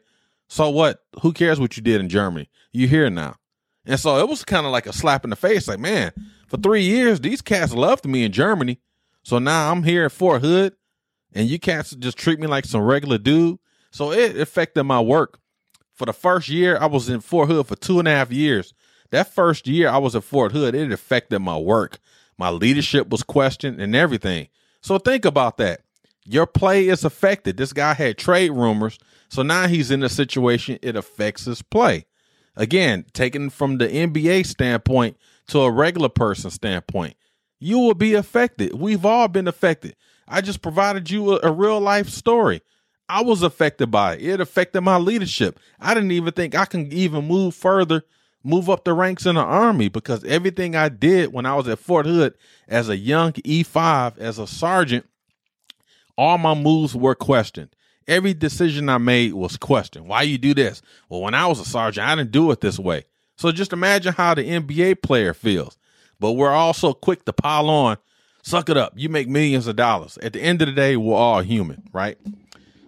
so 0.48 0.70
what? 0.70 1.02
Who 1.22 1.32
cares 1.32 1.58
what 1.58 1.76
you 1.76 1.82
did 1.82 2.00
in 2.00 2.08
Germany? 2.08 2.48
You 2.72 2.88
here 2.88 3.08
now. 3.10 3.36
And 3.84 3.98
so 3.98 4.18
it 4.18 4.28
was 4.28 4.44
kind 4.44 4.66
of 4.66 4.72
like 4.72 4.86
a 4.86 4.92
slap 4.92 5.24
in 5.24 5.30
the 5.30 5.36
face, 5.36 5.66
like, 5.66 5.80
man, 5.80 6.12
for 6.46 6.56
three 6.56 6.82
years, 6.82 7.20
these 7.20 7.42
cats 7.42 7.72
loved 7.72 8.04
me 8.04 8.24
in 8.24 8.32
Germany. 8.32 8.78
So 9.24 9.38
now 9.38 9.72
I'm 9.72 9.82
here 9.82 10.04
at 10.04 10.12
Fort 10.12 10.42
Hood 10.42 10.74
and 11.34 11.48
you 11.48 11.58
cats 11.58 11.90
just 11.92 12.18
treat 12.18 12.38
me 12.38 12.46
like 12.46 12.64
some 12.64 12.82
regular 12.82 13.18
dude. 13.18 13.58
So 13.90 14.12
it 14.12 14.38
affected 14.38 14.84
my 14.84 15.00
work. 15.00 15.38
For 15.94 16.06
the 16.06 16.12
first 16.12 16.48
year, 16.48 16.78
I 16.78 16.86
was 16.86 17.08
in 17.08 17.20
Fort 17.20 17.48
Hood 17.48 17.66
for 17.66 17.76
two 17.76 17.98
and 17.98 18.08
a 18.08 18.10
half 18.10 18.30
years. 18.32 18.74
That 19.12 19.32
first 19.32 19.68
year 19.68 19.88
I 19.88 19.98
was 19.98 20.16
at 20.16 20.24
Fort 20.24 20.52
Hood, 20.52 20.74
it 20.74 20.90
affected 20.90 21.38
my 21.38 21.56
work. 21.56 21.98
My 22.38 22.48
leadership 22.48 23.08
was 23.10 23.22
questioned 23.22 23.80
and 23.80 23.94
everything. 23.94 24.48
So 24.80 24.98
think 24.98 25.24
about 25.24 25.58
that. 25.58 25.82
Your 26.24 26.46
play 26.46 26.88
is 26.88 27.04
affected. 27.04 27.56
This 27.56 27.72
guy 27.72 27.94
had 27.94 28.16
trade 28.16 28.50
rumors. 28.50 28.98
So 29.28 29.42
now 29.42 29.66
he's 29.66 29.90
in 29.90 30.02
a 30.02 30.08
situation, 30.08 30.78
it 30.82 30.96
affects 30.96 31.44
his 31.44 31.62
play. 31.62 32.06
Again, 32.56 33.04
taken 33.12 33.50
from 33.50 33.78
the 33.78 33.86
NBA 33.86 34.46
standpoint 34.46 35.16
to 35.48 35.60
a 35.60 35.70
regular 35.70 36.08
person 36.08 36.50
standpoint, 36.50 37.16
you 37.58 37.78
will 37.78 37.94
be 37.94 38.14
affected. 38.14 38.74
We've 38.74 39.04
all 39.04 39.28
been 39.28 39.48
affected. 39.48 39.94
I 40.26 40.40
just 40.40 40.62
provided 40.62 41.10
you 41.10 41.34
a, 41.34 41.48
a, 41.48 41.52
real 41.52 41.80
life 41.80 42.08
story. 42.08 42.62
I 43.08 43.22
was 43.22 43.42
affected 43.42 43.90
by 43.90 44.14
it. 44.14 44.22
It 44.22 44.40
affected 44.40 44.80
my 44.80 44.96
leadership. 44.96 45.58
I 45.80 45.94
didn't 45.94 46.12
even 46.12 46.32
think 46.32 46.54
I 46.54 46.64
can 46.64 46.92
even 46.92 47.26
move 47.26 47.54
further, 47.54 48.04
move 48.44 48.68
up 48.70 48.84
the 48.84 48.92
ranks 48.92 49.26
in 49.26 49.36
the 49.36 49.40
army 49.42 49.88
because 49.88 50.24
everything 50.24 50.74
I 50.76 50.88
did 50.88 51.32
when 51.32 51.46
I 51.46 51.54
was 51.54 51.68
at 51.68 51.78
Fort 51.78 52.06
Hood 52.06 52.34
as 52.68 52.88
a 52.88 52.96
young 52.96 53.32
E5, 53.32 54.18
as 54.18 54.38
a 54.38 54.46
sergeant, 54.46 55.06
All 56.16 56.38
my 56.38 56.54
moves 56.54 56.94
were 56.94 57.14
questioned. 57.14 57.70
Every 58.06 58.34
decision 58.34 58.88
I 58.88 58.98
made 58.98 59.32
was 59.32 59.56
questioned. 59.56 60.06
Why 60.08 60.22
you 60.22 60.38
do 60.38 60.54
this? 60.54 60.82
Well, 61.08 61.20
when 61.22 61.34
I 61.34 61.46
was 61.46 61.60
a 61.60 61.64
sergeant, 61.64 62.06
I 62.06 62.14
didn't 62.14 62.32
do 62.32 62.50
it 62.50 62.60
this 62.60 62.78
way. 62.78 63.04
So 63.36 63.50
just 63.52 63.72
imagine 63.72 64.12
how 64.12 64.34
the 64.34 64.42
NBA 64.44 65.02
player 65.02 65.34
feels. 65.34 65.76
But 66.20 66.32
we're 66.32 66.50
also 66.52 66.92
quick 66.92 67.24
to 67.24 67.32
pile 67.32 67.68
on, 67.70 67.96
suck 68.42 68.68
it 68.68 68.76
up. 68.76 68.92
You 68.96 69.08
make 69.08 69.28
millions 69.28 69.66
of 69.66 69.76
dollars. 69.76 70.18
At 70.22 70.32
the 70.34 70.40
end 70.40 70.62
of 70.62 70.66
the 70.66 70.74
day, 70.74 70.96
we're 70.96 71.16
all 71.16 71.40
human, 71.40 71.82
right? 71.92 72.18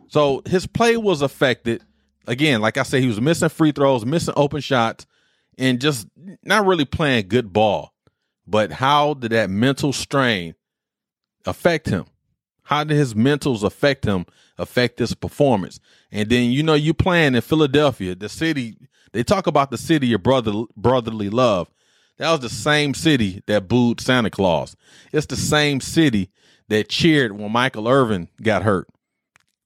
So 0.08 0.42
his 0.46 0.66
play 0.66 0.96
was 0.96 1.22
affected. 1.22 1.82
Again, 2.26 2.60
like 2.60 2.76
I 2.76 2.82
said, 2.84 3.00
he 3.00 3.08
was 3.08 3.20
missing 3.20 3.48
free 3.48 3.72
throws, 3.72 4.04
missing 4.04 4.34
open 4.36 4.60
shots, 4.60 5.06
and 5.58 5.80
just 5.80 6.08
not 6.42 6.66
really 6.66 6.84
playing 6.84 7.28
good 7.28 7.52
ball. 7.52 7.92
But 8.46 8.72
how 8.72 9.14
did 9.14 9.32
that 9.32 9.50
mental 9.50 9.92
strain 9.92 10.54
affect 11.46 11.88
him? 11.88 12.06
How 12.64 12.84
did 12.84 12.96
his 12.96 13.14
mentals 13.14 13.62
affect 13.62 14.04
him, 14.04 14.26
affect 14.58 14.98
his 14.98 15.14
performance? 15.14 15.80
And 16.10 16.28
then 16.28 16.50
you 16.50 16.62
know 16.62 16.74
you 16.74 16.94
playing 16.94 17.34
in 17.34 17.40
Philadelphia, 17.40 18.14
the 18.14 18.28
city. 18.28 18.76
They 19.12 19.22
talk 19.22 19.46
about 19.46 19.70
the 19.70 19.78
city 19.78 20.12
of 20.12 20.22
brother 20.22 20.64
brotherly 20.76 21.30
love. 21.30 21.70
That 22.18 22.30
was 22.30 22.40
the 22.40 22.48
same 22.48 22.94
city 22.94 23.42
that 23.46 23.68
booed 23.68 24.00
Santa 24.00 24.30
Claus. 24.30 24.76
It's 25.12 25.26
the 25.26 25.36
same 25.36 25.80
city 25.80 26.30
that 26.68 26.88
cheered 26.88 27.32
when 27.32 27.52
Michael 27.52 27.88
Irvin 27.88 28.28
got 28.42 28.62
hurt 28.62 28.88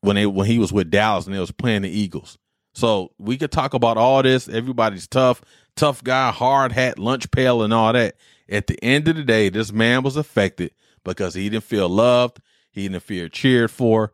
when 0.00 0.16
they 0.16 0.26
when 0.26 0.46
he 0.46 0.58
was 0.58 0.72
with 0.72 0.90
Dallas 0.90 1.26
and 1.26 1.34
they 1.34 1.40
was 1.40 1.52
playing 1.52 1.82
the 1.82 1.90
Eagles. 1.90 2.38
So 2.74 3.12
we 3.18 3.36
could 3.36 3.50
talk 3.50 3.74
about 3.74 3.96
all 3.96 4.22
this. 4.22 4.48
Everybody's 4.48 5.08
tough, 5.08 5.42
tough 5.78 6.02
guy, 6.02 6.30
hard 6.30 6.72
hat, 6.72 6.98
lunch 6.98 7.30
pail, 7.30 7.62
and 7.62 7.72
all 7.72 7.92
that. 7.92 8.16
At 8.48 8.66
the 8.66 8.82
end 8.82 9.08
of 9.08 9.16
the 9.16 9.22
day, 9.22 9.48
this 9.48 9.72
man 9.72 10.02
was 10.02 10.16
affected 10.16 10.72
because 11.04 11.34
he 11.34 11.48
didn't 11.48 11.64
feel 11.64 11.88
loved, 11.88 12.40
he 12.70 12.88
didn't 12.88 13.02
feel 13.02 13.28
cheered 13.28 13.70
for. 13.70 14.12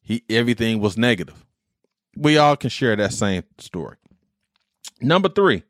He 0.00 0.22
everything 0.28 0.80
was 0.80 0.96
negative. 0.96 1.44
We 2.16 2.38
all 2.38 2.56
can 2.56 2.70
share 2.70 2.96
that 2.96 3.12
same 3.12 3.42
story. 3.58 3.96
Number 5.00 5.28
three, 5.28 5.64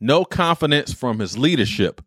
no 0.00 0.24
confidence 0.24 0.92
from 0.92 1.18
his 1.18 1.36
leadership. 1.36 2.02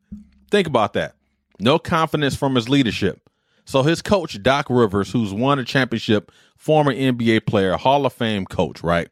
Think 0.51 0.67
about 0.67 0.93
that. 0.93 1.15
No 1.59 1.79
confidence 1.79 2.35
from 2.35 2.55
his 2.55 2.69
leadership. 2.69 3.29
So 3.65 3.81
his 3.81 4.01
coach, 4.01 4.41
Doc 4.43 4.67
Rivers, 4.69 5.11
who's 5.11 5.33
won 5.33 5.57
a 5.59 5.65
championship, 5.65 6.31
former 6.55 6.93
NBA 6.93 7.45
player, 7.47 7.75
Hall 7.77 8.05
of 8.05 8.13
Fame 8.13 8.45
coach, 8.45 8.83
right? 8.83 9.09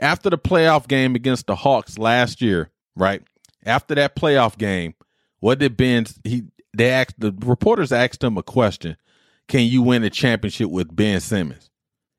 After 0.00 0.30
the 0.30 0.38
playoff 0.38 0.86
game 0.88 1.14
against 1.14 1.46
the 1.46 1.56
Hawks 1.56 1.98
last 1.98 2.40
year, 2.40 2.70
right? 2.94 3.22
After 3.64 3.94
that 3.96 4.16
playoff 4.16 4.56
game, 4.56 4.94
what 5.40 5.58
did 5.58 5.76
Ben 5.76 6.06
he 6.24 6.44
they 6.76 6.90
asked 6.90 7.18
the 7.18 7.34
reporters 7.44 7.92
asked 7.92 8.22
him 8.22 8.36
a 8.36 8.42
question. 8.42 8.96
Can 9.48 9.62
you 9.62 9.82
win 9.82 10.04
a 10.04 10.10
championship 10.10 10.70
with 10.70 10.94
Ben 10.94 11.20
Simmons? 11.20 11.70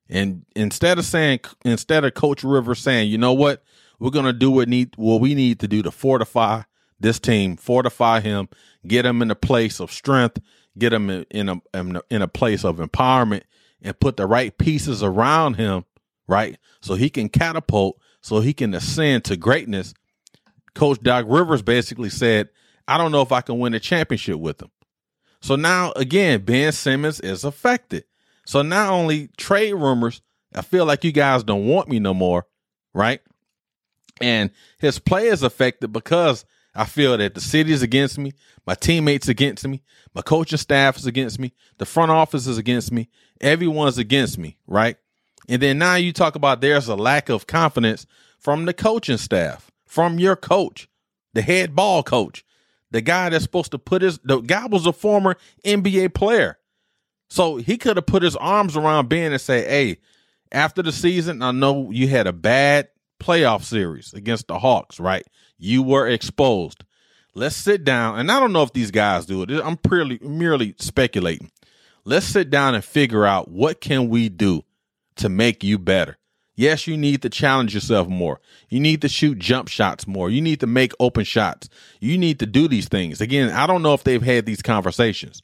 And 0.10 0.46
instead 0.56 0.98
of 0.98 1.06
saying 1.06 1.42
instead 1.64 2.04
of 2.04 2.14
Coach 2.14 2.44
Rivers 2.44 2.80
saying, 2.80 3.10
you 3.10 3.18
know 3.18 3.34
what, 3.34 3.64
we're 4.00 4.10
gonna 4.10 4.34
do 4.34 4.52
what 4.52 4.68
need 4.68 4.94
what 4.96 5.22
we 5.22 5.36
need 5.36 5.60
to 5.60 5.68
do 5.68 5.84
to 5.84 5.92
fortify 5.92 6.64
this 7.00 7.20
team, 7.20 7.56
fortify 7.56 8.20
him, 8.20 8.50
get 8.88 9.06
him 9.06 9.22
in 9.22 9.32
a 9.32 9.36
place 9.36 9.80
of 9.80 9.92
strength, 9.92 10.40
get 10.78 10.92
him 10.92 11.10
in, 11.10 11.50
a 11.50 11.62
in 12.10 12.22
a 12.22 12.28
place 12.28 12.66
of 12.66 12.78
empowerment, 12.78 13.44
and 13.82 14.00
put 14.00 14.18
the 14.18 14.26
right 14.26 14.58
pieces 14.58 15.04
around 15.04 15.56
him, 15.56 15.86
right, 16.30 16.58
so 16.82 16.94
he 16.94 17.10
can 17.10 17.28
catapult, 17.28 18.00
so 18.22 18.40
he 18.40 18.54
can 18.54 18.74
ascend 18.74 19.26
to 19.26 19.36
greatness. 19.36 19.94
Coach 20.76 21.00
Doc 21.02 21.26
Rivers 21.28 21.62
basically 21.62 22.10
said, 22.10 22.50
"I 22.88 22.98
don't 22.98 23.12
know 23.12 23.22
if 23.22 23.32
I 23.32 23.42
can 23.42 23.60
win 23.60 23.74
a 23.74 23.80
championship 23.80 24.38
with 24.38 24.62
him." 24.62 24.70
So 25.42 25.56
now 25.56 25.92
again, 25.96 26.46
Ben 26.46 26.72
Simmons 26.72 27.20
is 27.20 27.44
affected. 27.44 28.06
So 28.46 28.62
not 28.62 28.92
only 28.92 29.30
trade 29.38 29.74
rumors, 29.74 30.22
I 30.54 30.62
feel 30.62 30.86
like 30.86 31.04
you 31.04 31.12
guys 31.12 31.44
don't 31.44 31.68
want 31.68 31.90
me 31.90 32.00
no 32.00 32.14
more, 32.14 32.46
right? 32.94 33.22
And 34.22 34.52
his 34.80 35.00
play 35.00 35.28
is 35.28 35.44
affected 35.44 35.92
because 35.92 36.46
I 36.76 36.86
feel 36.86 37.18
that 37.18 37.34
the 37.34 37.42
city 37.42 37.72
is 37.72 37.82
against 37.82 38.18
me, 38.18 38.34
my 38.66 38.76
teammates 38.76 39.28
against 39.28 39.68
me, 39.68 39.82
my 40.14 40.22
coaching 40.22 40.58
staff 40.58 40.98
is 40.98 41.06
against 41.06 41.40
me, 41.40 41.54
the 41.78 41.86
front 41.86 42.12
office 42.12 42.48
is 42.48 42.58
against 42.58 42.92
me, 42.92 43.10
everyone's 43.42 43.98
against 43.98 44.38
me, 44.38 44.58
right? 44.68 44.98
And 45.50 45.60
then 45.62 45.80
now 45.80 45.96
you 45.96 46.14
talk 46.14 46.36
about 46.36 46.62
there's 46.62 46.88
a 46.88 46.96
lack 46.96 47.28
of 47.28 47.48
confidence 47.48 48.06
from 48.38 48.66
the 48.66 48.74
coaching 48.74 49.18
staff, 49.18 49.72
from 49.84 50.20
your 50.20 50.36
coach, 50.36 50.88
the 51.34 51.42
head 51.42 51.76
ball 51.76 52.04
coach, 52.04 52.46
the 52.92 53.02
guy 53.02 53.30
that's 53.30 53.44
supposed 53.44 53.72
to 53.72 53.80
put 53.80 54.04
his 54.04 54.20
the 54.20 54.40
guy 54.42 54.68
was 54.68 54.86
a 54.86 54.94
former 54.94 55.36
NBA 55.66 56.14
player. 56.14 56.60
So 57.32 57.58
he 57.58 57.78
could 57.78 57.98
have 57.98 58.06
put 58.06 58.24
his 58.24 58.36
arms 58.36 58.78
around 58.78 59.10
Ben 59.10 59.32
and 59.32 59.42
say, 59.42 59.66
Hey, 59.66 59.98
after 60.52 60.84
the 60.84 60.92
season, 60.92 61.42
I 61.42 61.52
know 61.52 61.90
you 61.92 62.08
had 62.08 62.28
a 62.28 62.34
bad 62.34 62.90
playoff 63.20 63.64
series 63.64 64.14
against 64.14 64.48
the 64.48 64.60
Hawks, 64.60 65.00
right? 65.00 65.26
You 65.58 65.82
were 65.82 66.08
exposed. 66.08 66.84
Let's 67.34 67.56
sit 67.56 67.84
down, 67.84 68.20
and 68.20 68.32
I 68.32 68.40
don't 68.40 68.54
know 68.54 68.64
if 68.64 68.74
these 68.74 68.92
guys 68.92 69.26
do 69.26 69.44
it. 69.44 69.52
I'm 69.52 69.78
purely 69.78 70.20
merely 70.22 70.76
speculating. 70.80 71.52
Let's 72.06 72.26
sit 72.26 72.50
down 72.50 72.76
and 72.76 72.84
figure 72.84 73.26
out 73.26 73.50
what 73.50 73.82
can 73.82 74.10
we 74.10 74.30
do 74.30 74.64
to 75.20 75.30
make 75.30 75.64
you 75.64 75.78
better. 75.78 76.18
Yes, 76.56 76.88
you 76.88 76.98
need 76.98 77.22
to 77.22 77.30
challenge 77.30 77.74
yourself 77.74 78.10
more. 78.10 78.42
You 78.68 78.82
need 78.82 79.02
to 79.04 79.08
shoot 79.08 79.40
jump 79.40 79.70
shots 79.70 80.06
more. 80.06 80.30
You 80.30 80.42
need 80.42 80.60
to 80.60 80.68
make 80.68 80.92
open 81.00 81.24
shots. 81.24 81.70
You 82.02 82.18
need 82.18 82.40
to 82.40 82.46
do 82.46 82.68
these 82.68 82.90
things. 82.90 83.22
Again, 83.22 83.50
I 83.52 83.66
don't 83.66 83.82
know 83.82 83.94
if 83.94 84.04
they've 84.04 84.22
had 84.22 84.46
these 84.46 84.62
conversations, 84.62 85.42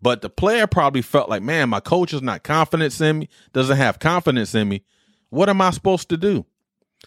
but 0.00 0.22
the 0.22 0.30
player 0.30 0.66
probably 0.66 1.02
felt 1.02 1.28
like, 1.28 1.42
man, 1.42 1.68
my 1.68 1.80
coach 1.80 2.14
is 2.14 2.22
not 2.22 2.44
confident 2.44 2.98
in 2.98 3.18
me, 3.18 3.28
doesn't 3.52 3.76
have 3.76 3.98
confidence 3.98 4.54
in 4.54 4.68
me. 4.68 4.84
What 5.28 5.50
am 5.50 5.60
I 5.60 5.70
supposed 5.70 6.08
to 6.08 6.16
do? 6.16 6.46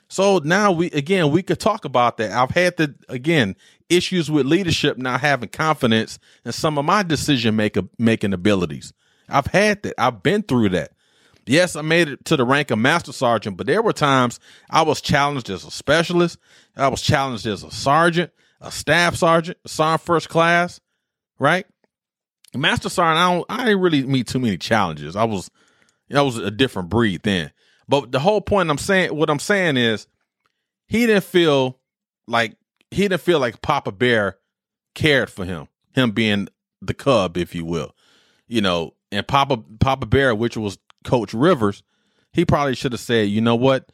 So 0.07 0.38
now 0.43 0.71
we 0.71 0.91
again 0.91 1.31
we 1.31 1.41
could 1.41 1.59
talk 1.59 1.83
about 1.83 2.17
that. 2.17 2.31
I've 2.31 2.51
had 2.51 2.77
the 2.77 2.93
again 3.09 3.55
issues 3.89 4.29
with 4.29 4.45
leadership 4.45 4.97
not 4.97 5.21
having 5.21 5.50
confidence 5.50 6.19
in 6.45 6.51
some 6.51 6.77
of 6.77 6.86
my 6.86 7.03
decision 7.03 7.55
making 7.55 8.33
abilities. 8.33 8.93
I've 9.29 9.47
had 9.47 9.83
that. 9.83 9.95
I've 9.97 10.21
been 10.21 10.43
through 10.43 10.69
that. 10.69 10.91
Yes, 11.47 11.75
I 11.75 11.81
made 11.81 12.09
it 12.09 12.25
to 12.25 12.35
the 12.35 12.43
rank 12.43 12.71
of 12.71 12.79
master 12.79 13.13
sergeant, 13.13 13.57
but 13.57 13.67
there 13.67 13.81
were 13.81 13.93
times 13.93 14.39
I 14.69 14.81
was 14.81 15.01
challenged 15.01 15.49
as 15.49 15.63
a 15.63 15.71
specialist. 15.71 16.37
I 16.75 16.89
was 16.89 17.01
challenged 17.01 17.45
as 17.47 17.63
a 17.63 17.71
sergeant, 17.71 18.31
a 18.59 18.71
staff 18.71 19.15
sergeant, 19.15 19.57
a 19.63 19.69
sergeant 19.69 20.01
first 20.01 20.29
class, 20.29 20.79
right? 21.39 21.65
Master 22.53 22.89
sergeant, 22.89 23.17
I 23.17 23.33
don't, 23.33 23.45
I 23.49 23.65
didn't 23.65 23.81
really 23.81 24.03
meet 24.03 24.27
too 24.27 24.39
many 24.39 24.57
challenges. 24.57 25.15
I 25.15 25.23
was, 25.23 25.49
I 26.13 26.21
was 26.21 26.37
a 26.37 26.51
different 26.51 26.89
breed 26.89 27.21
then. 27.23 27.51
But 27.87 28.11
the 28.11 28.19
whole 28.19 28.41
point 28.41 28.69
I'm 28.69 28.77
saying, 28.77 29.15
what 29.15 29.29
I'm 29.29 29.39
saying 29.39 29.77
is, 29.77 30.07
he 30.87 31.05
didn't 31.05 31.23
feel 31.23 31.79
like 32.27 32.55
he 32.91 33.03
didn't 33.03 33.21
feel 33.21 33.39
like 33.39 33.61
Papa 33.61 33.91
Bear 33.91 34.37
cared 34.95 35.29
for 35.29 35.45
him, 35.45 35.67
him 35.93 36.11
being 36.11 36.47
the 36.81 36.93
cub, 36.93 37.37
if 37.37 37.53
you 37.55 37.65
will, 37.65 37.93
you 38.47 38.61
know. 38.61 38.93
And 39.11 39.25
Papa 39.25 39.63
Papa 39.79 40.05
Bear, 40.05 40.35
which 40.35 40.57
was 40.57 40.77
Coach 41.03 41.33
Rivers, 41.33 41.83
he 42.31 42.45
probably 42.45 42.75
should 42.75 42.91
have 42.91 43.01
said, 43.01 43.29
you 43.29 43.41
know 43.41 43.55
what? 43.55 43.91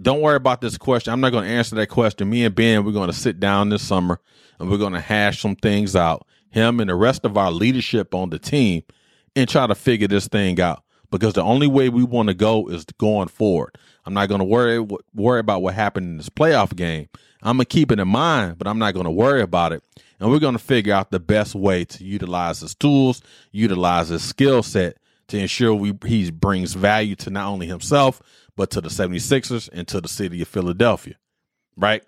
Don't 0.00 0.22
worry 0.22 0.36
about 0.36 0.60
this 0.60 0.78
question. 0.78 1.12
I'm 1.12 1.20
not 1.20 1.30
going 1.30 1.44
to 1.44 1.50
answer 1.50 1.76
that 1.76 1.88
question. 1.88 2.30
Me 2.30 2.44
and 2.44 2.54
Ben, 2.54 2.84
we're 2.84 2.92
going 2.92 3.10
to 3.10 3.16
sit 3.16 3.38
down 3.38 3.68
this 3.68 3.86
summer 3.86 4.20
and 4.58 4.70
we're 4.70 4.78
going 4.78 4.94
to 4.94 5.00
hash 5.00 5.42
some 5.42 5.56
things 5.56 5.94
out. 5.94 6.26
Him 6.50 6.80
and 6.80 6.88
the 6.88 6.94
rest 6.94 7.24
of 7.24 7.36
our 7.36 7.50
leadership 7.50 8.14
on 8.14 8.30
the 8.30 8.38
team 8.38 8.82
and 9.36 9.48
try 9.48 9.66
to 9.66 9.74
figure 9.74 10.08
this 10.08 10.26
thing 10.26 10.60
out 10.60 10.82
because 11.10 11.34
the 11.34 11.42
only 11.42 11.66
way 11.66 11.88
we 11.88 12.02
want 12.02 12.28
to 12.28 12.34
go 12.34 12.68
is 12.68 12.84
going 12.98 13.28
forward. 13.28 13.76
I'm 14.04 14.14
not 14.14 14.28
going 14.28 14.40
to 14.40 14.44
worry 14.44 14.84
worry 15.14 15.40
about 15.40 15.62
what 15.62 15.74
happened 15.74 16.06
in 16.06 16.16
this 16.16 16.30
playoff 16.30 16.74
game. 16.74 17.08
I'm 17.42 17.56
gonna 17.56 17.64
keep 17.64 17.90
it 17.92 18.00
in 18.00 18.08
mind, 18.08 18.58
but 18.58 18.66
I'm 18.66 18.78
not 18.78 18.94
going 18.94 19.04
to 19.04 19.10
worry 19.10 19.42
about 19.42 19.72
it. 19.72 19.82
And 20.18 20.30
we're 20.30 20.38
going 20.38 20.54
to 20.54 20.58
figure 20.58 20.92
out 20.92 21.10
the 21.10 21.20
best 21.20 21.54
way 21.54 21.84
to 21.84 22.04
utilize 22.04 22.60
his 22.60 22.74
tools, 22.74 23.22
utilize 23.52 24.08
his 24.08 24.22
skill 24.22 24.62
set 24.62 24.98
to 25.30 25.38
ensure 25.38 25.74
we 25.74 25.92
he 26.06 26.30
brings 26.30 26.74
value 26.74 27.16
to 27.16 27.30
not 27.30 27.48
only 27.48 27.66
himself 27.66 28.20
but 28.56 28.70
to 28.70 28.80
the 28.80 28.88
76ers 28.88 29.68
and 29.72 29.88
to 29.88 30.00
the 30.00 30.08
city 30.08 30.42
of 30.42 30.48
Philadelphia. 30.48 31.14
Right? 31.76 32.04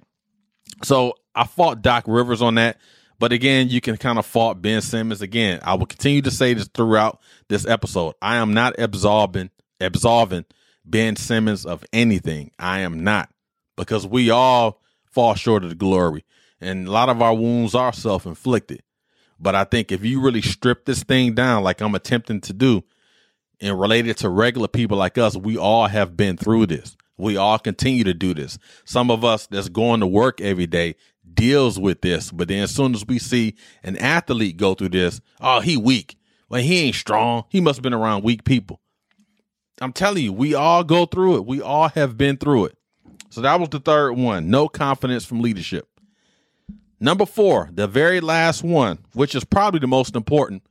So 0.83 1.15
I 1.35 1.47
fought 1.47 1.83
Doc 1.83 2.05
Rivers 2.07 2.43
on 2.43 2.57
that. 2.57 2.79
But 3.19 3.33
again, 3.33 3.69
you 3.69 3.81
can 3.81 3.97
kind 3.97 4.19
of 4.19 4.27
fault 4.27 4.61
Ben 4.61 4.83
Simmons. 4.83 5.23
Again, 5.23 5.61
I 5.63 5.75
will 5.75 5.87
continue 5.87 6.23
to 6.23 6.31
say 6.31 6.55
this 6.55 6.69
throughout 6.69 7.21
this 7.49 7.65
episode. 7.67 8.15
I 8.21 8.37
am 8.37 8.53
not 8.53 8.75
absolving 8.79 9.51
absolving 9.81 10.45
Ben 10.85 11.17
Simmons 11.17 11.65
of 11.65 11.85
anything. 11.93 12.51
I 12.59 12.81
am 12.81 13.05
not 13.05 13.31
because 13.77 14.07
we 14.07 14.31
all 14.31 14.81
fall 15.05 15.35
short 15.35 15.63
of 15.63 15.71
the 15.71 15.77
glory, 15.77 16.25
and 16.61 16.89
a 16.89 16.91
lot 16.91 17.09
of 17.09 17.23
our 17.23 17.35
wounds 17.35 17.75
are 17.77 17.93
self 17.93 18.27
inflicted. 18.27 18.83
But 19.39 19.55
I 19.55 19.65
think 19.65 19.93
if 19.93 20.05
you 20.05 20.21
really 20.21 20.43
strip 20.43 20.85
this 20.85 21.03
thing 21.03 21.35
down, 21.35 21.63
like 21.63 21.81
I'm 21.81 21.95
attempting 21.95 22.41
to 22.43 22.53
do, 22.53 22.83
and 23.63 23.81
related 23.81 24.19
to 24.19 24.29
regular 24.29 24.69
people 24.69 24.99
like 24.99 25.17
us, 25.17 25.37
we 25.37 25.57
all 25.57 25.87
have 25.87 26.17
been 26.17 26.37
through 26.37 26.67
this. 26.67 26.97
We 27.17 27.37
all 27.37 27.59
continue 27.59 28.05
to 28.05 28.13
do 28.13 28.35
this. 28.35 28.59
Some 28.85 29.11
of 29.11 29.25
us 29.25 29.47
that's 29.47 29.69
going 29.69 30.01
to 30.01 30.07
work 30.07 30.41
every 30.41 30.67
day 30.67 30.97
deals 31.33 31.79
with 31.79 32.01
this. 32.03 32.33
But 32.33 32.49
then 32.49 32.65
as 32.65 32.75
soon 32.75 32.95
as 32.95 33.07
we 33.07 33.19
see 33.19 33.55
an 33.85 33.97
athlete 33.97 34.57
go 34.57 34.75
through 34.75 34.91
this, 34.91 35.21
oh, 35.41 35.61
he 35.61 35.77
weak. 35.77 36.17
well, 36.49 36.61
he 36.61 36.81
ain't 36.81 36.97
strong. 36.97 37.45
He 37.49 37.61
must 37.61 37.79
have 37.79 37.83
been 37.83 37.95
around 37.95 38.25
weak 38.25 38.45
people. 38.45 38.81
I'm 39.81 39.93
telling 39.93 40.25
you, 40.25 40.33
we 40.33 40.55
all 40.55 40.85
go 40.85 41.07
through 41.07 41.37
it. 41.37 41.47
We 41.47 41.61
all 41.61 41.89
have 41.91 42.19
been 42.19 42.37
through 42.37 42.67
it. 42.67 42.79
So 43.31 43.41
that 43.41 43.59
was 43.61 43.71
the 43.71 43.81
third 43.81 44.13
one. 44.13 44.51
No 44.51 44.69
confidence 44.69 45.25
from 45.25 45.41
leadership. 45.41 45.89
Number 47.01 47.27
four, 47.27 47.71
the 47.73 47.87
very 47.87 48.21
last 48.21 48.63
one, 48.63 48.99
which 49.15 49.35
is 49.35 49.45
probably 49.45 49.81
the 49.81 49.87
most 49.87 50.15
important, 50.15 50.63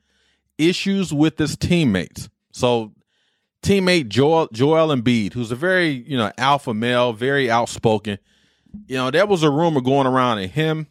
issues 0.57 1.13
with 1.13 1.37
his 1.37 1.57
teammates. 1.57 2.29
So 2.51 2.93
teammate 3.61 4.09
Joel 4.09 4.49
Joel 4.51 4.95
Embiid, 4.95 5.33
who's 5.33 5.51
a 5.51 5.55
very, 5.55 5.89
you 6.07 6.17
know, 6.17 6.31
alpha 6.37 6.73
male, 6.73 7.13
very 7.13 7.49
outspoken. 7.49 8.17
You 8.87 8.95
know, 8.95 9.11
there 9.11 9.25
was 9.25 9.43
a 9.43 9.49
rumor 9.49 9.81
going 9.81 10.07
around 10.07 10.37
that 10.37 10.47
him 10.47 10.87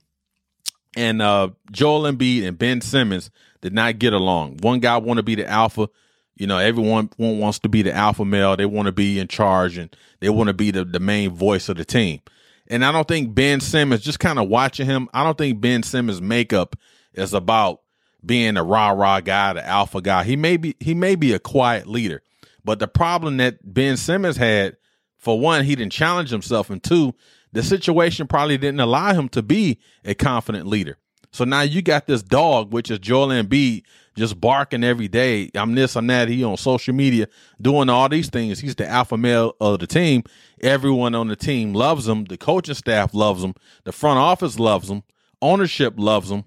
and 0.96 1.22
uh 1.22 1.50
Joel 1.70 2.02
Embiid 2.02 2.46
and 2.46 2.58
Ben 2.58 2.80
Simmons 2.80 3.30
did 3.60 3.72
not 3.72 3.98
get 3.98 4.12
along. 4.12 4.58
One 4.58 4.80
guy 4.80 4.96
want 4.96 5.18
to 5.18 5.22
be 5.22 5.34
the 5.34 5.46
alpha, 5.48 5.88
you 6.36 6.46
know, 6.46 6.58
everyone 6.58 7.10
wants 7.18 7.58
to 7.60 7.68
be 7.68 7.82
the 7.82 7.92
alpha 7.92 8.24
male. 8.24 8.56
They 8.56 8.66
want 8.66 8.86
to 8.86 8.92
be 8.92 9.18
in 9.18 9.28
charge 9.28 9.76
and 9.76 9.94
they 10.20 10.30
want 10.30 10.48
to 10.48 10.54
be 10.54 10.70
the, 10.70 10.84
the 10.84 11.00
main 11.00 11.30
voice 11.30 11.68
of 11.68 11.76
the 11.76 11.84
team. 11.84 12.20
And 12.68 12.84
I 12.84 12.92
don't 12.92 13.08
think 13.08 13.34
Ben 13.34 13.60
Simmons, 13.60 14.02
just 14.02 14.20
kind 14.20 14.38
of 14.38 14.48
watching 14.48 14.86
him, 14.86 15.08
I 15.12 15.24
don't 15.24 15.36
think 15.36 15.60
Ben 15.60 15.82
Simmons' 15.82 16.22
makeup 16.22 16.76
is 17.12 17.34
about 17.34 17.80
being 18.24 18.56
a 18.56 18.64
rah 18.64 18.90
rah 18.90 19.20
guy, 19.20 19.52
the 19.54 19.66
alpha 19.66 20.00
guy. 20.00 20.24
He 20.24 20.36
may 20.36 20.56
be 20.56 20.76
he 20.80 20.94
may 20.94 21.14
be 21.14 21.32
a 21.32 21.38
quiet 21.38 21.86
leader, 21.86 22.22
but 22.64 22.78
the 22.78 22.88
problem 22.88 23.38
that 23.38 23.58
Ben 23.62 23.96
Simmons 23.96 24.36
had, 24.36 24.76
for 25.16 25.38
one, 25.38 25.64
he 25.64 25.74
didn't 25.74 25.92
challenge 25.92 26.30
himself, 26.30 26.70
and 26.70 26.82
two, 26.82 27.14
the 27.52 27.62
situation 27.62 28.26
probably 28.26 28.58
didn't 28.58 28.80
allow 28.80 29.12
him 29.12 29.28
to 29.30 29.42
be 29.42 29.78
a 30.04 30.14
confident 30.14 30.66
leader. 30.66 30.98
So 31.32 31.44
now 31.44 31.62
you 31.62 31.80
got 31.80 32.06
this 32.06 32.22
dog, 32.22 32.72
which 32.72 32.90
is 32.90 32.98
Joel 32.98 33.28
Embiid, 33.28 33.84
just 34.16 34.40
barking 34.40 34.82
every 34.82 35.06
day. 35.08 35.48
I'm 35.54 35.74
this, 35.74 35.96
I'm 35.96 36.06
that. 36.08 36.28
He 36.28 36.42
on 36.42 36.56
social 36.56 36.92
media 36.94 37.28
doing 37.60 37.88
all 37.88 38.08
these 38.08 38.28
things. 38.28 38.58
He's 38.58 38.74
the 38.74 38.88
alpha 38.88 39.16
male 39.16 39.54
of 39.60 39.78
the 39.78 39.86
team. 39.86 40.24
Everyone 40.60 41.14
on 41.14 41.28
the 41.28 41.36
team 41.36 41.72
loves 41.72 42.08
him. 42.08 42.24
The 42.24 42.36
coaching 42.36 42.74
staff 42.74 43.14
loves 43.14 43.44
him. 43.44 43.54
The 43.84 43.92
front 43.92 44.18
office 44.18 44.58
loves 44.58 44.90
him. 44.90 45.04
Ownership 45.40 45.94
loves 45.96 46.30
him. 46.30 46.44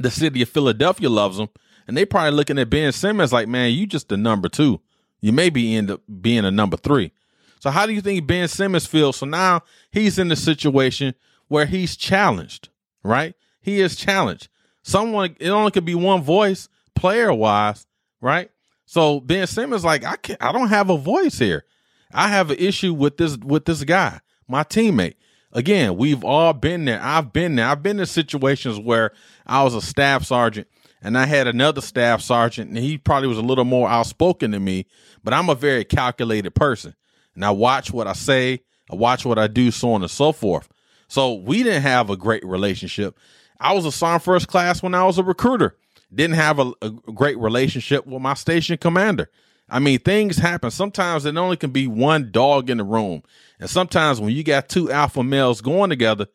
The 0.00 0.10
city 0.10 0.42
of 0.42 0.48
Philadelphia 0.48 1.08
loves 1.08 1.38
him. 1.38 1.48
And 1.86 1.96
they 1.96 2.04
probably 2.04 2.32
looking 2.32 2.58
at 2.58 2.70
Ben 2.70 2.92
Simmons 2.92 3.32
like, 3.32 3.48
man, 3.48 3.72
you 3.72 3.86
just 3.86 4.08
the 4.08 4.16
number 4.16 4.48
two. 4.48 4.80
You 5.20 5.32
maybe 5.32 5.74
end 5.76 5.90
up 5.90 6.00
being 6.20 6.44
a 6.44 6.50
number 6.50 6.76
three. 6.76 7.12
So 7.58 7.70
how 7.70 7.86
do 7.86 7.92
you 7.92 8.00
think 8.00 8.26
Ben 8.26 8.48
Simmons 8.48 8.86
feels? 8.86 9.16
So 9.16 9.26
now 9.26 9.62
he's 9.90 10.18
in 10.18 10.28
the 10.28 10.36
situation 10.36 11.14
where 11.48 11.66
he's 11.66 11.96
challenged, 11.96 12.70
right? 13.02 13.34
He 13.60 13.80
is 13.80 13.96
challenged. 13.96 14.48
Someone, 14.82 15.36
it 15.38 15.50
only 15.50 15.70
could 15.70 15.84
be 15.84 15.94
one 15.94 16.22
voice, 16.22 16.68
player 16.94 17.34
wise, 17.34 17.86
right? 18.20 18.50
So 18.86 19.20
Ben 19.20 19.46
Simmons, 19.46 19.84
like, 19.84 20.04
I 20.04 20.16
can't, 20.16 20.42
I 20.42 20.52
don't 20.52 20.68
have 20.68 20.88
a 20.90 20.96
voice 20.96 21.38
here. 21.38 21.64
I 22.12 22.28
have 22.28 22.50
an 22.50 22.56
issue 22.58 22.94
with 22.94 23.18
this 23.18 23.36
with 23.36 23.64
this 23.64 23.84
guy, 23.84 24.20
my 24.48 24.64
teammate. 24.64 25.14
Again, 25.52 25.96
we've 25.96 26.24
all 26.24 26.52
been 26.52 26.84
there. 26.84 27.00
I've 27.02 27.32
been 27.32 27.56
there. 27.56 27.66
I've 27.66 27.82
been 27.82 27.98
in 27.98 28.06
situations 28.06 28.78
where 28.78 29.12
I 29.46 29.64
was 29.64 29.74
a 29.74 29.80
staff 29.80 30.24
sergeant 30.24 30.68
and 31.02 31.16
I 31.18 31.26
had 31.26 31.46
another 31.46 31.80
staff 31.80 32.20
sergeant, 32.20 32.68
and 32.68 32.78
he 32.78 32.98
probably 32.98 33.28
was 33.28 33.38
a 33.38 33.42
little 33.42 33.64
more 33.64 33.88
outspoken 33.88 34.50
than 34.50 34.62
me, 34.64 34.86
but 35.24 35.32
I'm 35.32 35.48
a 35.48 35.54
very 35.54 35.84
calculated 35.84 36.54
person. 36.54 36.94
And 37.34 37.44
I 37.44 37.50
watch 37.50 37.90
what 37.90 38.06
I 38.06 38.12
say, 38.12 38.60
I 38.90 38.96
watch 38.96 39.24
what 39.24 39.38
I 39.38 39.46
do, 39.46 39.70
so 39.70 39.92
on 39.94 40.02
and 40.02 40.10
so 40.10 40.32
forth. 40.32 40.68
So 41.08 41.34
we 41.34 41.62
didn't 41.62 41.82
have 41.82 42.10
a 42.10 42.16
great 42.16 42.44
relationship. 42.44 43.16
I 43.58 43.72
was 43.72 43.84
a 43.84 43.92
sergeant 43.92 44.22
first 44.22 44.48
class 44.48 44.82
when 44.82 44.94
I 44.94 45.04
was 45.04 45.18
a 45.18 45.22
recruiter. 45.22 45.76
Didn't 46.12 46.36
have 46.36 46.58
a, 46.58 46.72
a 46.82 46.90
great 46.90 47.38
relationship 47.38 48.06
with 48.06 48.20
my 48.20 48.34
station 48.34 48.76
commander. 48.76 49.30
I 49.70 49.78
mean, 49.78 49.98
things 49.98 50.36
happen. 50.36 50.70
Sometimes 50.70 51.24
it 51.24 51.36
only 51.36 51.56
can 51.56 51.70
be 51.70 51.86
one 51.86 52.30
dog 52.30 52.70
in 52.70 52.78
the 52.78 52.84
room. 52.84 53.22
And 53.58 53.68
sometimes 53.70 54.20
when 54.20 54.32
you 54.32 54.42
got 54.42 54.68
two 54.68 54.90
alpha 54.90 55.22
males 55.22 55.60
going 55.60 55.90
together, 55.90 56.26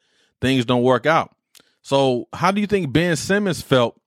things 0.41 0.65
don't 0.65 0.83
work 0.83 1.05
out. 1.05 1.35
So 1.81 2.27
how 2.33 2.51
do 2.51 2.61
you 2.61 2.67
think 2.67 2.91
Ben 2.91 3.15
Simmons 3.15 3.61
felt 3.61 3.99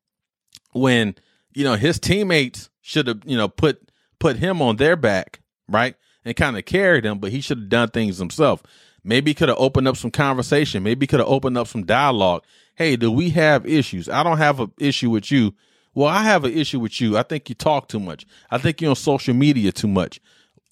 when, 0.72 1.14
you 1.52 1.64
know, 1.64 1.74
his 1.74 1.98
teammates 1.98 2.70
should 2.80 3.06
have, 3.06 3.22
you 3.24 3.36
know, 3.36 3.48
put 3.48 3.90
put 4.18 4.36
him 4.36 4.60
on 4.60 4.76
their 4.76 4.96
back, 4.96 5.40
right? 5.68 5.94
And 6.24 6.34
kind 6.36 6.58
of 6.58 6.64
carried 6.64 7.04
him, 7.04 7.18
but 7.18 7.30
he 7.30 7.40
should 7.40 7.58
have 7.58 7.68
done 7.68 7.90
things 7.90 8.18
himself. 8.18 8.62
Maybe 9.04 9.32
could 9.32 9.48
have 9.48 9.58
opened 9.58 9.88
up 9.88 9.96
some 9.96 10.10
conversation. 10.10 10.82
Maybe 10.82 11.06
could 11.06 11.20
have 11.20 11.28
opened 11.28 11.56
up 11.56 11.68
some 11.68 11.84
dialogue 11.86 12.42
hey, 12.78 12.94
do 12.94 13.10
we 13.10 13.30
have 13.30 13.66
issues? 13.66 14.08
I 14.08 14.22
don't 14.22 14.38
have 14.38 14.60
an 14.60 14.70
issue 14.78 15.10
with 15.10 15.32
you. 15.32 15.52
Well, 15.98 16.06
I 16.06 16.22
have 16.22 16.44
an 16.44 16.52
issue 16.56 16.78
with 16.78 17.00
you. 17.00 17.18
I 17.18 17.24
think 17.24 17.48
you 17.48 17.56
talk 17.56 17.88
too 17.88 17.98
much. 17.98 18.24
I 18.52 18.58
think 18.58 18.80
you're 18.80 18.90
on 18.90 18.94
social 18.94 19.34
media 19.34 19.72
too 19.72 19.88
much. 19.88 20.20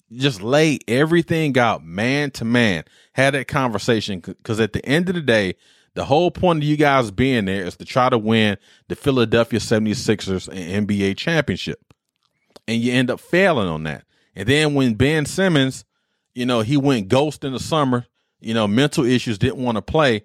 Just 0.09 0.41
lay 0.41 0.79
everything 0.87 1.57
out 1.57 1.83
man 1.83 2.31
to 2.31 2.45
man. 2.45 2.85
Have 3.11 3.33
that 3.33 3.49
conversation 3.49 4.21
because 4.21 4.61
at 4.61 4.71
the 4.71 4.85
end 4.85 5.09
of 5.09 5.15
the 5.15 5.21
day, 5.21 5.55
the 5.95 6.05
whole 6.05 6.31
point 6.31 6.59
of 6.59 6.63
you 6.63 6.77
guys 6.77 7.11
being 7.11 7.43
there 7.43 7.65
is 7.65 7.75
to 7.75 7.83
try 7.83 8.07
to 8.07 8.17
win 8.17 8.57
the 8.87 8.95
Philadelphia 8.95 9.59
76ers 9.59 10.47
and 10.47 10.87
NBA 10.87 11.17
championship. 11.17 11.81
And 12.65 12.81
you 12.81 12.93
end 12.93 13.11
up 13.11 13.19
failing 13.19 13.67
on 13.67 13.83
that. 13.83 14.05
And 14.33 14.47
then 14.47 14.75
when 14.75 14.93
Ben 14.93 15.25
Simmons, 15.25 15.83
you 16.35 16.45
know, 16.45 16.61
he 16.61 16.77
went 16.77 17.09
ghost 17.09 17.43
in 17.43 17.51
the 17.51 17.59
summer, 17.59 18.05
you 18.39 18.53
know, 18.53 18.65
mental 18.65 19.03
issues, 19.03 19.37
didn't 19.37 19.61
want 19.61 19.75
to 19.75 19.81
play 19.81 20.23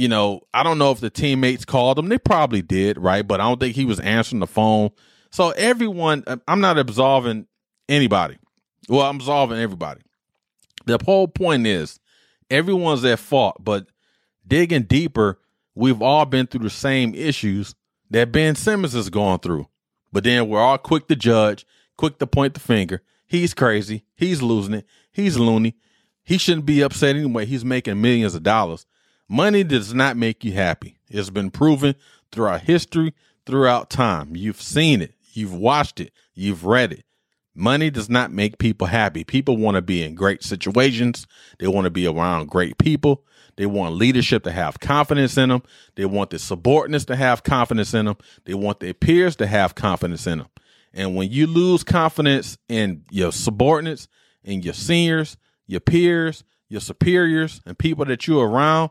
you 0.00 0.08
know, 0.08 0.40
I 0.54 0.62
don't 0.62 0.78
know 0.78 0.92
if 0.92 1.00
the 1.00 1.10
teammates 1.10 1.66
called 1.66 1.98
him. 1.98 2.08
They 2.08 2.16
probably 2.16 2.62
did, 2.62 2.96
right? 2.96 3.20
But 3.20 3.38
I 3.38 3.44
don't 3.44 3.60
think 3.60 3.76
he 3.76 3.84
was 3.84 4.00
answering 4.00 4.40
the 4.40 4.46
phone. 4.46 4.92
So 5.30 5.50
everyone, 5.50 6.24
uh, 6.26 6.38
I'm 6.48 6.62
not 6.62 6.78
absolving 6.78 7.46
anybody. 7.86 8.38
Well, 8.88 9.02
I'm 9.02 9.16
absolving 9.16 9.58
everybody. 9.58 10.00
The 10.86 10.98
whole 11.04 11.28
point 11.28 11.66
is 11.66 12.00
everyone's 12.48 13.04
at 13.04 13.18
fault, 13.18 13.58
but 13.60 13.88
digging 14.46 14.84
deeper, 14.84 15.38
we've 15.74 16.00
all 16.00 16.24
been 16.24 16.46
through 16.46 16.64
the 16.64 16.70
same 16.70 17.14
issues 17.14 17.74
that 18.08 18.32
Ben 18.32 18.54
Simmons 18.54 18.94
is 18.94 19.10
going 19.10 19.40
through. 19.40 19.68
But 20.12 20.24
then 20.24 20.48
we're 20.48 20.60
all 20.60 20.78
quick 20.78 21.08
to 21.08 21.14
judge, 21.14 21.66
quick 21.98 22.18
to 22.20 22.26
point 22.26 22.54
the 22.54 22.60
finger. 22.60 23.02
He's 23.26 23.52
crazy. 23.52 24.06
He's 24.16 24.40
losing 24.40 24.72
it. 24.72 24.86
He's 25.12 25.36
loony. 25.36 25.76
He 26.24 26.38
shouldn't 26.38 26.64
be 26.64 26.80
upset 26.80 27.16
anyway. 27.16 27.44
He's 27.44 27.66
making 27.66 28.00
millions 28.00 28.34
of 28.34 28.42
dollars. 28.42 28.86
Money 29.32 29.62
does 29.62 29.94
not 29.94 30.16
make 30.16 30.42
you 30.42 30.52
happy. 30.54 30.98
It's 31.08 31.30
been 31.30 31.52
proven 31.52 31.94
throughout 32.32 32.62
history, 32.62 33.14
throughout 33.46 33.88
time. 33.88 34.34
You've 34.34 34.60
seen 34.60 35.00
it, 35.00 35.14
you've 35.32 35.54
watched 35.54 36.00
it, 36.00 36.12
you've 36.34 36.64
read 36.64 36.90
it. 36.90 37.04
Money 37.54 37.90
does 37.90 38.10
not 38.10 38.32
make 38.32 38.58
people 38.58 38.88
happy. 38.88 39.22
People 39.22 39.56
want 39.56 39.76
to 39.76 39.82
be 39.82 40.02
in 40.02 40.16
great 40.16 40.42
situations. 40.42 41.28
They 41.60 41.68
want 41.68 41.84
to 41.84 41.92
be 41.92 42.08
around 42.08 42.48
great 42.48 42.76
people. 42.76 43.24
They 43.54 43.66
want 43.66 43.94
leadership 43.94 44.42
to 44.44 44.50
have 44.50 44.80
confidence 44.80 45.36
in 45.36 45.50
them. 45.50 45.62
They 45.94 46.06
want 46.06 46.30
the 46.30 46.40
subordinates 46.40 47.04
to 47.04 47.14
have 47.14 47.44
confidence 47.44 47.94
in 47.94 48.06
them. 48.06 48.16
They 48.46 48.54
want 48.54 48.80
their 48.80 48.94
peers 48.94 49.36
to 49.36 49.46
have 49.46 49.76
confidence 49.76 50.26
in 50.26 50.38
them. 50.38 50.48
And 50.92 51.14
when 51.14 51.30
you 51.30 51.46
lose 51.46 51.84
confidence 51.84 52.58
in 52.68 53.04
your 53.12 53.30
subordinates 53.30 54.08
and 54.42 54.64
your 54.64 54.74
seniors, 54.74 55.36
your 55.68 55.80
peers, 55.80 56.42
your 56.68 56.80
superiors, 56.80 57.60
and 57.64 57.78
people 57.78 58.04
that 58.06 58.26
you're 58.26 58.48
around, 58.48 58.90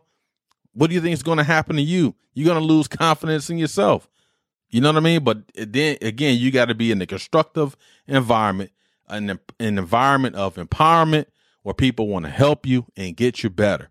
what 0.73 0.87
do 0.87 0.93
you 0.93 1.01
think 1.01 1.13
is 1.13 1.23
going 1.23 1.37
to 1.37 1.43
happen 1.43 1.75
to 1.75 1.81
you? 1.81 2.15
You're 2.33 2.45
going 2.45 2.61
to 2.61 2.73
lose 2.73 2.87
confidence 2.87 3.49
in 3.49 3.57
yourself. 3.57 4.07
You 4.69 4.81
know 4.81 4.89
what 4.89 4.97
I 4.97 5.01
mean? 5.01 5.23
But 5.23 5.39
then 5.55 5.97
again, 6.01 6.37
you 6.37 6.51
got 6.51 6.65
to 6.65 6.75
be 6.75 6.91
in 6.91 7.01
a 7.01 7.05
constructive 7.05 7.75
environment, 8.07 8.71
an, 9.07 9.29
an 9.29 9.39
environment 9.77 10.35
of 10.35 10.55
empowerment 10.55 11.25
where 11.63 11.73
people 11.73 12.07
want 12.07 12.25
to 12.25 12.31
help 12.31 12.65
you 12.65 12.85
and 12.95 13.17
get 13.17 13.43
you 13.43 13.49
better, 13.49 13.89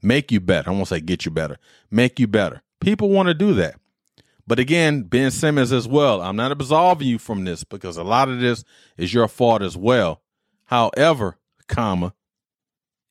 make 0.00 0.30
you 0.30 0.40
better. 0.40 0.70
I 0.70 0.72
won't 0.72 0.88
say 0.88 1.00
get 1.00 1.24
you 1.24 1.30
better, 1.30 1.58
make 1.90 2.20
you 2.20 2.26
better. 2.26 2.62
People 2.80 3.10
want 3.10 3.28
to 3.28 3.34
do 3.34 3.54
that. 3.54 3.76
But 4.46 4.58
again, 4.58 5.02
Ben 5.02 5.30
Simmons 5.30 5.72
as 5.72 5.86
well. 5.86 6.20
I'm 6.20 6.36
not 6.36 6.52
absolving 6.52 7.06
you 7.06 7.18
from 7.18 7.44
this 7.44 7.64
because 7.64 7.96
a 7.96 8.02
lot 8.02 8.28
of 8.28 8.40
this 8.40 8.64
is 8.96 9.14
your 9.14 9.28
fault 9.28 9.62
as 9.62 9.76
well. 9.76 10.20
However, 10.64 11.38
comma, 11.68 12.14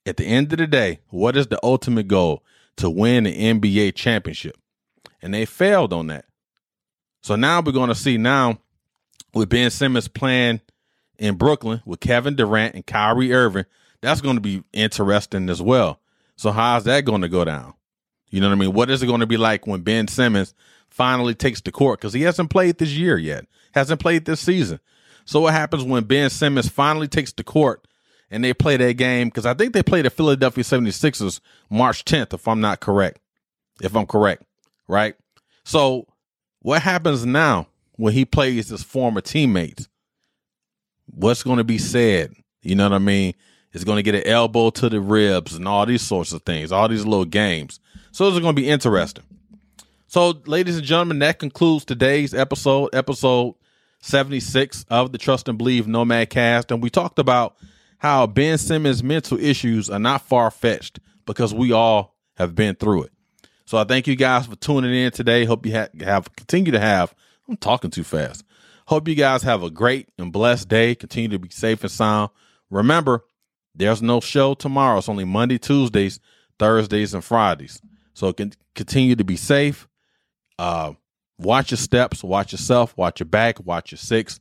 at 0.05 0.17
the 0.17 0.25
end 0.25 0.51
of 0.51 0.59
the 0.59 0.67
day, 0.67 0.99
what 1.09 1.37
is 1.37 1.47
the 1.47 1.59
ultimate 1.63 2.07
goal? 2.07 2.43
To 2.77 2.89
win 2.89 3.25
the 3.25 3.35
NBA 3.35 3.95
championship. 3.95 4.57
And 5.21 5.33
they 5.33 5.45
failed 5.45 5.93
on 5.93 6.07
that. 6.07 6.25
So 7.21 7.35
now 7.35 7.61
we're 7.61 7.71
going 7.71 7.89
to 7.89 7.95
see 7.95 8.17
now 8.17 8.57
with 9.33 9.49
Ben 9.49 9.69
Simmons 9.69 10.07
playing 10.07 10.61
in 11.21 11.35
Brooklyn 11.35 11.81
with 11.85 11.99
Kevin 11.99 12.35
Durant 12.35 12.75
and 12.75 12.85
Kyrie 12.85 13.31
Irving, 13.31 13.65
that's 14.01 14.21
going 14.21 14.35
to 14.35 14.41
be 14.41 14.63
interesting 14.73 15.49
as 15.49 15.61
well. 15.61 15.99
So 16.35 16.51
how's 16.51 16.85
that 16.85 17.05
going 17.05 17.21
to 17.21 17.29
go 17.29 17.45
down? 17.45 17.75
You 18.31 18.41
know 18.41 18.47
what 18.47 18.55
I 18.55 18.59
mean? 18.59 18.73
What 18.73 18.89
is 18.89 19.03
it 19.03 19.07
going 19.07 19.19
to 19.19 19.27
be 19.27 19.37
like 19.37 19.67
when 19.67 19.81
Ben 19.81 20.07
Simmons 20.07 20.55
finally 20.89 21.35
takes 21.35 21.61
the 21.61 21.71
court? 21.71 21.99
Because 21.99 22.13
he 22.13 22.23
hasn't 22.23 22.49
played 22.49 22.79
this 22.79 22.89
year 22.89 23.17
yet, 23.17 23.45
hasn't 23.73 24.01
played 24.01 24.25
this 24.25 24.39
season. 24.39 24.79
So 25.25 25.41
what 25.41 25.53
happens 25.53 25.83
when 25.83 26.05
Ben 26.05 26.31
Simmons 26.31 26.69
finally 26.69 27.07
takes 27.07 27.31
the 27.33 27.43
court 27.43 27.85
and 28.31 28.43
they 28.43 28.53
play 28.53 28.77
that 28.77 28.93
game 28.93 29.27
because 29.27 29.45
I 29.45 29.53
think 29.53 29.73
they 29.73 29.83
play 29.83 30.01
the 30.01 30.09
Philadelphia 30.09 30.63
76ers 30.63 31.39
March 31.69 32.05
10th, 32.05 32.33
if 32.33 32.47
I'm 32.47 32.61
not 32.61 32.79
correct. 32.79 33.19
If 33.81 33.95
I'm 33.95 34.07
correct, 34.07 34.43
right? 34.87 35.15
So 35.63 36.07
what 36.61 36.81
happens 36.81 37.25
now 37.25 37.67
when 38.01 38.13
he 38.13 38.25
plays 38.25 38.69
his 38.69 38.81
former 38.81 39.21
teammates. 39.21 39.87
What's 41.05 41.43
going 41.43 41.59
to 41.59 41.63
be 41.63 41.77
said? 41.77 42.33
You 42.63 42.73
know 42.73 42.85
what 42.85 42.95
I 42.95 42.99
mean? 42.99 43.35
Is 43.73 43.83
going 43.83 43.97
to 43.97 44.03
get 44.03 44.15
an 44.15 44.25
elbow 44.25 44.71
to 44.71 44.89
the 44.89 44.99
ribs 44.99 45.55
and 45.55 45.67
all 45.67 45.85
these 45.85 46.01
sorts 46.01 46.33
of 46.33 46.41
things, 46.41 46.71
all 46.71 46.89
these 46.89 47.05
little 47.05 47.25
games. 47.25 47.79
So 48.11 48.27
it's 48.27 48.39
going 48.39 48.55
to 48.55 48.61
be 48.61 48.67
interesting. 48.67 49.23
So, 50.07 50.33
ladies 50.47 50.77
and 50.77 50.85
gentlemen, 50.85 51.19
that 51.19 51.37
concludes 51.37 51.85
today's 51.85 52.33
episode, 52.33 52.89
episode 52.91 53.53
76 53.99 54.83
of 54.89 55.11
the 55.11 55.19
Trust 55.19 55.47
and 55.47 55.59
Believe 55.59 55.87
Nomad 55.87 56.31
Cast. 56.31 56.71
And 56.71 56.81
we 56.81 56.89
talked 56.89 57.19
about 57.19 57.55
how 58.01 58.25
Ben 58.25 58.57
Simmons' 58.57 59.03
mental 59.03 59.37
issues 59.39 59.87
are 59.87 59.99
not 59.99 60.23
far 60.23 60.49
fetched 60.49 60.99
because 61.27 61.53
we 61.53 61.71
all 61.71 62.15
have 62.35 62.55
been 62.55 62.73
through 62.73 63.03
it. 63.03 63.11
So 63.65 63.77
I 63.77 63.83
thank 63.83 64.07
you 64.07 64.15
guys 64.15 64.47
for 64.47 64.55
tuning 64.55 64.91
in 64.91 65.11
today. 65.11 65.45
Hope 65.45 65.67
you 65.67 65.73
ha- 65.73 65.89
have 65.99 66.35
continue 66.35 66.71
to 66.71 66.79
have. 66.79 67.13
I'm 67.47 67.57
talking 67.57 67.91
too 67.91 68.03
fast. 68.03 68.43
Hope 68.87 69.07
you 69.07 69.13
guys 69.13 69.43
have 69.43 69.61
a 69.61 69.69
great 69.69 70.09
and 70.17 70.33
blessed 70.33 70.67
day. 70.67 70.95
Continue 70.95 71.29
to 71.29 71.37
be 71.37 71.49
safe 71.49 71.83
and 71.83 71.91
sound. 71.91 72.31
Remember, 72.71 73.23
there's 73.75 74.01
no 74.01 74.19
show 74.19 74.55
tomorrow. 74.55 74.97
It's 74.97 75.07
only 75.07 75.23
Monday, 75.23 75.59
Tuesdays, 75.59 76.19
Thursdays, 76.57 77.13
and 77.13 77.23
Fridays. 77.23 77.83
So 78.15 78.33
can 78.33 78.53
continue 78.73 79.15
to 79.15 79.23
be 79.23 79.35
safe. 79.35 79.87
Uh, 80.57 80.93
watch 81.37 81.69
your 81.69 81.77
steps, 81.77 82.23
watch 82.23 82.51
yourself, 82.51 82.97
watch 82.97 83.19
your 83.19 83.27
back, 83.27 83.63
watch 83.63 83.91
your 83.91 83.99
six, 83.99 84.39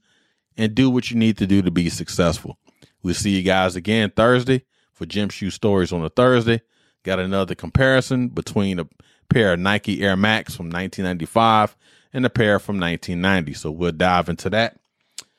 and 0.57 0.75
do 0.75 0.89
what 0.89 1.11
you 1.11 1.19
need 1.19 1.37
to 1.37 1.47
do 1.47 1.61
to 1.61 1.71
be 1.71 1.91
successful. 1.91 2.57
We'll 3.03 3.15
see 3.15 3.31
you 3.31 3.43
guys 3.43 3.77
again 3.77 4.11
Thursday 4.11 4.65
for 4.93 5.07
Gym 5.07 5.29
Shoe 5.29 5.51
Stories 5.51 5.93
on 5.93 6.05
a 6.05 6.11
Thursday. 6.11 6.61
Got 7.03 7.19
another 7.19 7.55
comparison 7.55 8.29
between 8.29 8.79
a 8.79 8.87
pair 9.29 9.55
of 9.55 9.61
Nike 9.61 10.03
Air 10.03 10.17
Max 10.17 10.55
from 10.55 10.67
1995 10.67 11.77
and 12.13 12.27
a 12.27 12.31
pair 12.31 12.59
from 12.59 12.79
1990. 12.79 13.55
So 13.55 13.71
we'll 13.71 13.93
dive 13.93 14.29
into 14.29 14.51
that. 14.51 14.79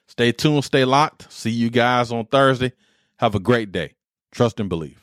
Stay 0.08 0.32
tuned, 0.32 0.66
stay 0.66 0.86
locked. 0.86 1.32
See 1.32 1.52
you 1.52 1.70
guys 1.70 2.12
on 2.12 2.26
Thursday. 2.26 2.74
Have 3.18 3.36
a 3.36 3.40
great 3.40 3.72
day. 3.72 3.94
Trust 4.32 4.60
and 4.60 4.70
believe. 4.70 5.01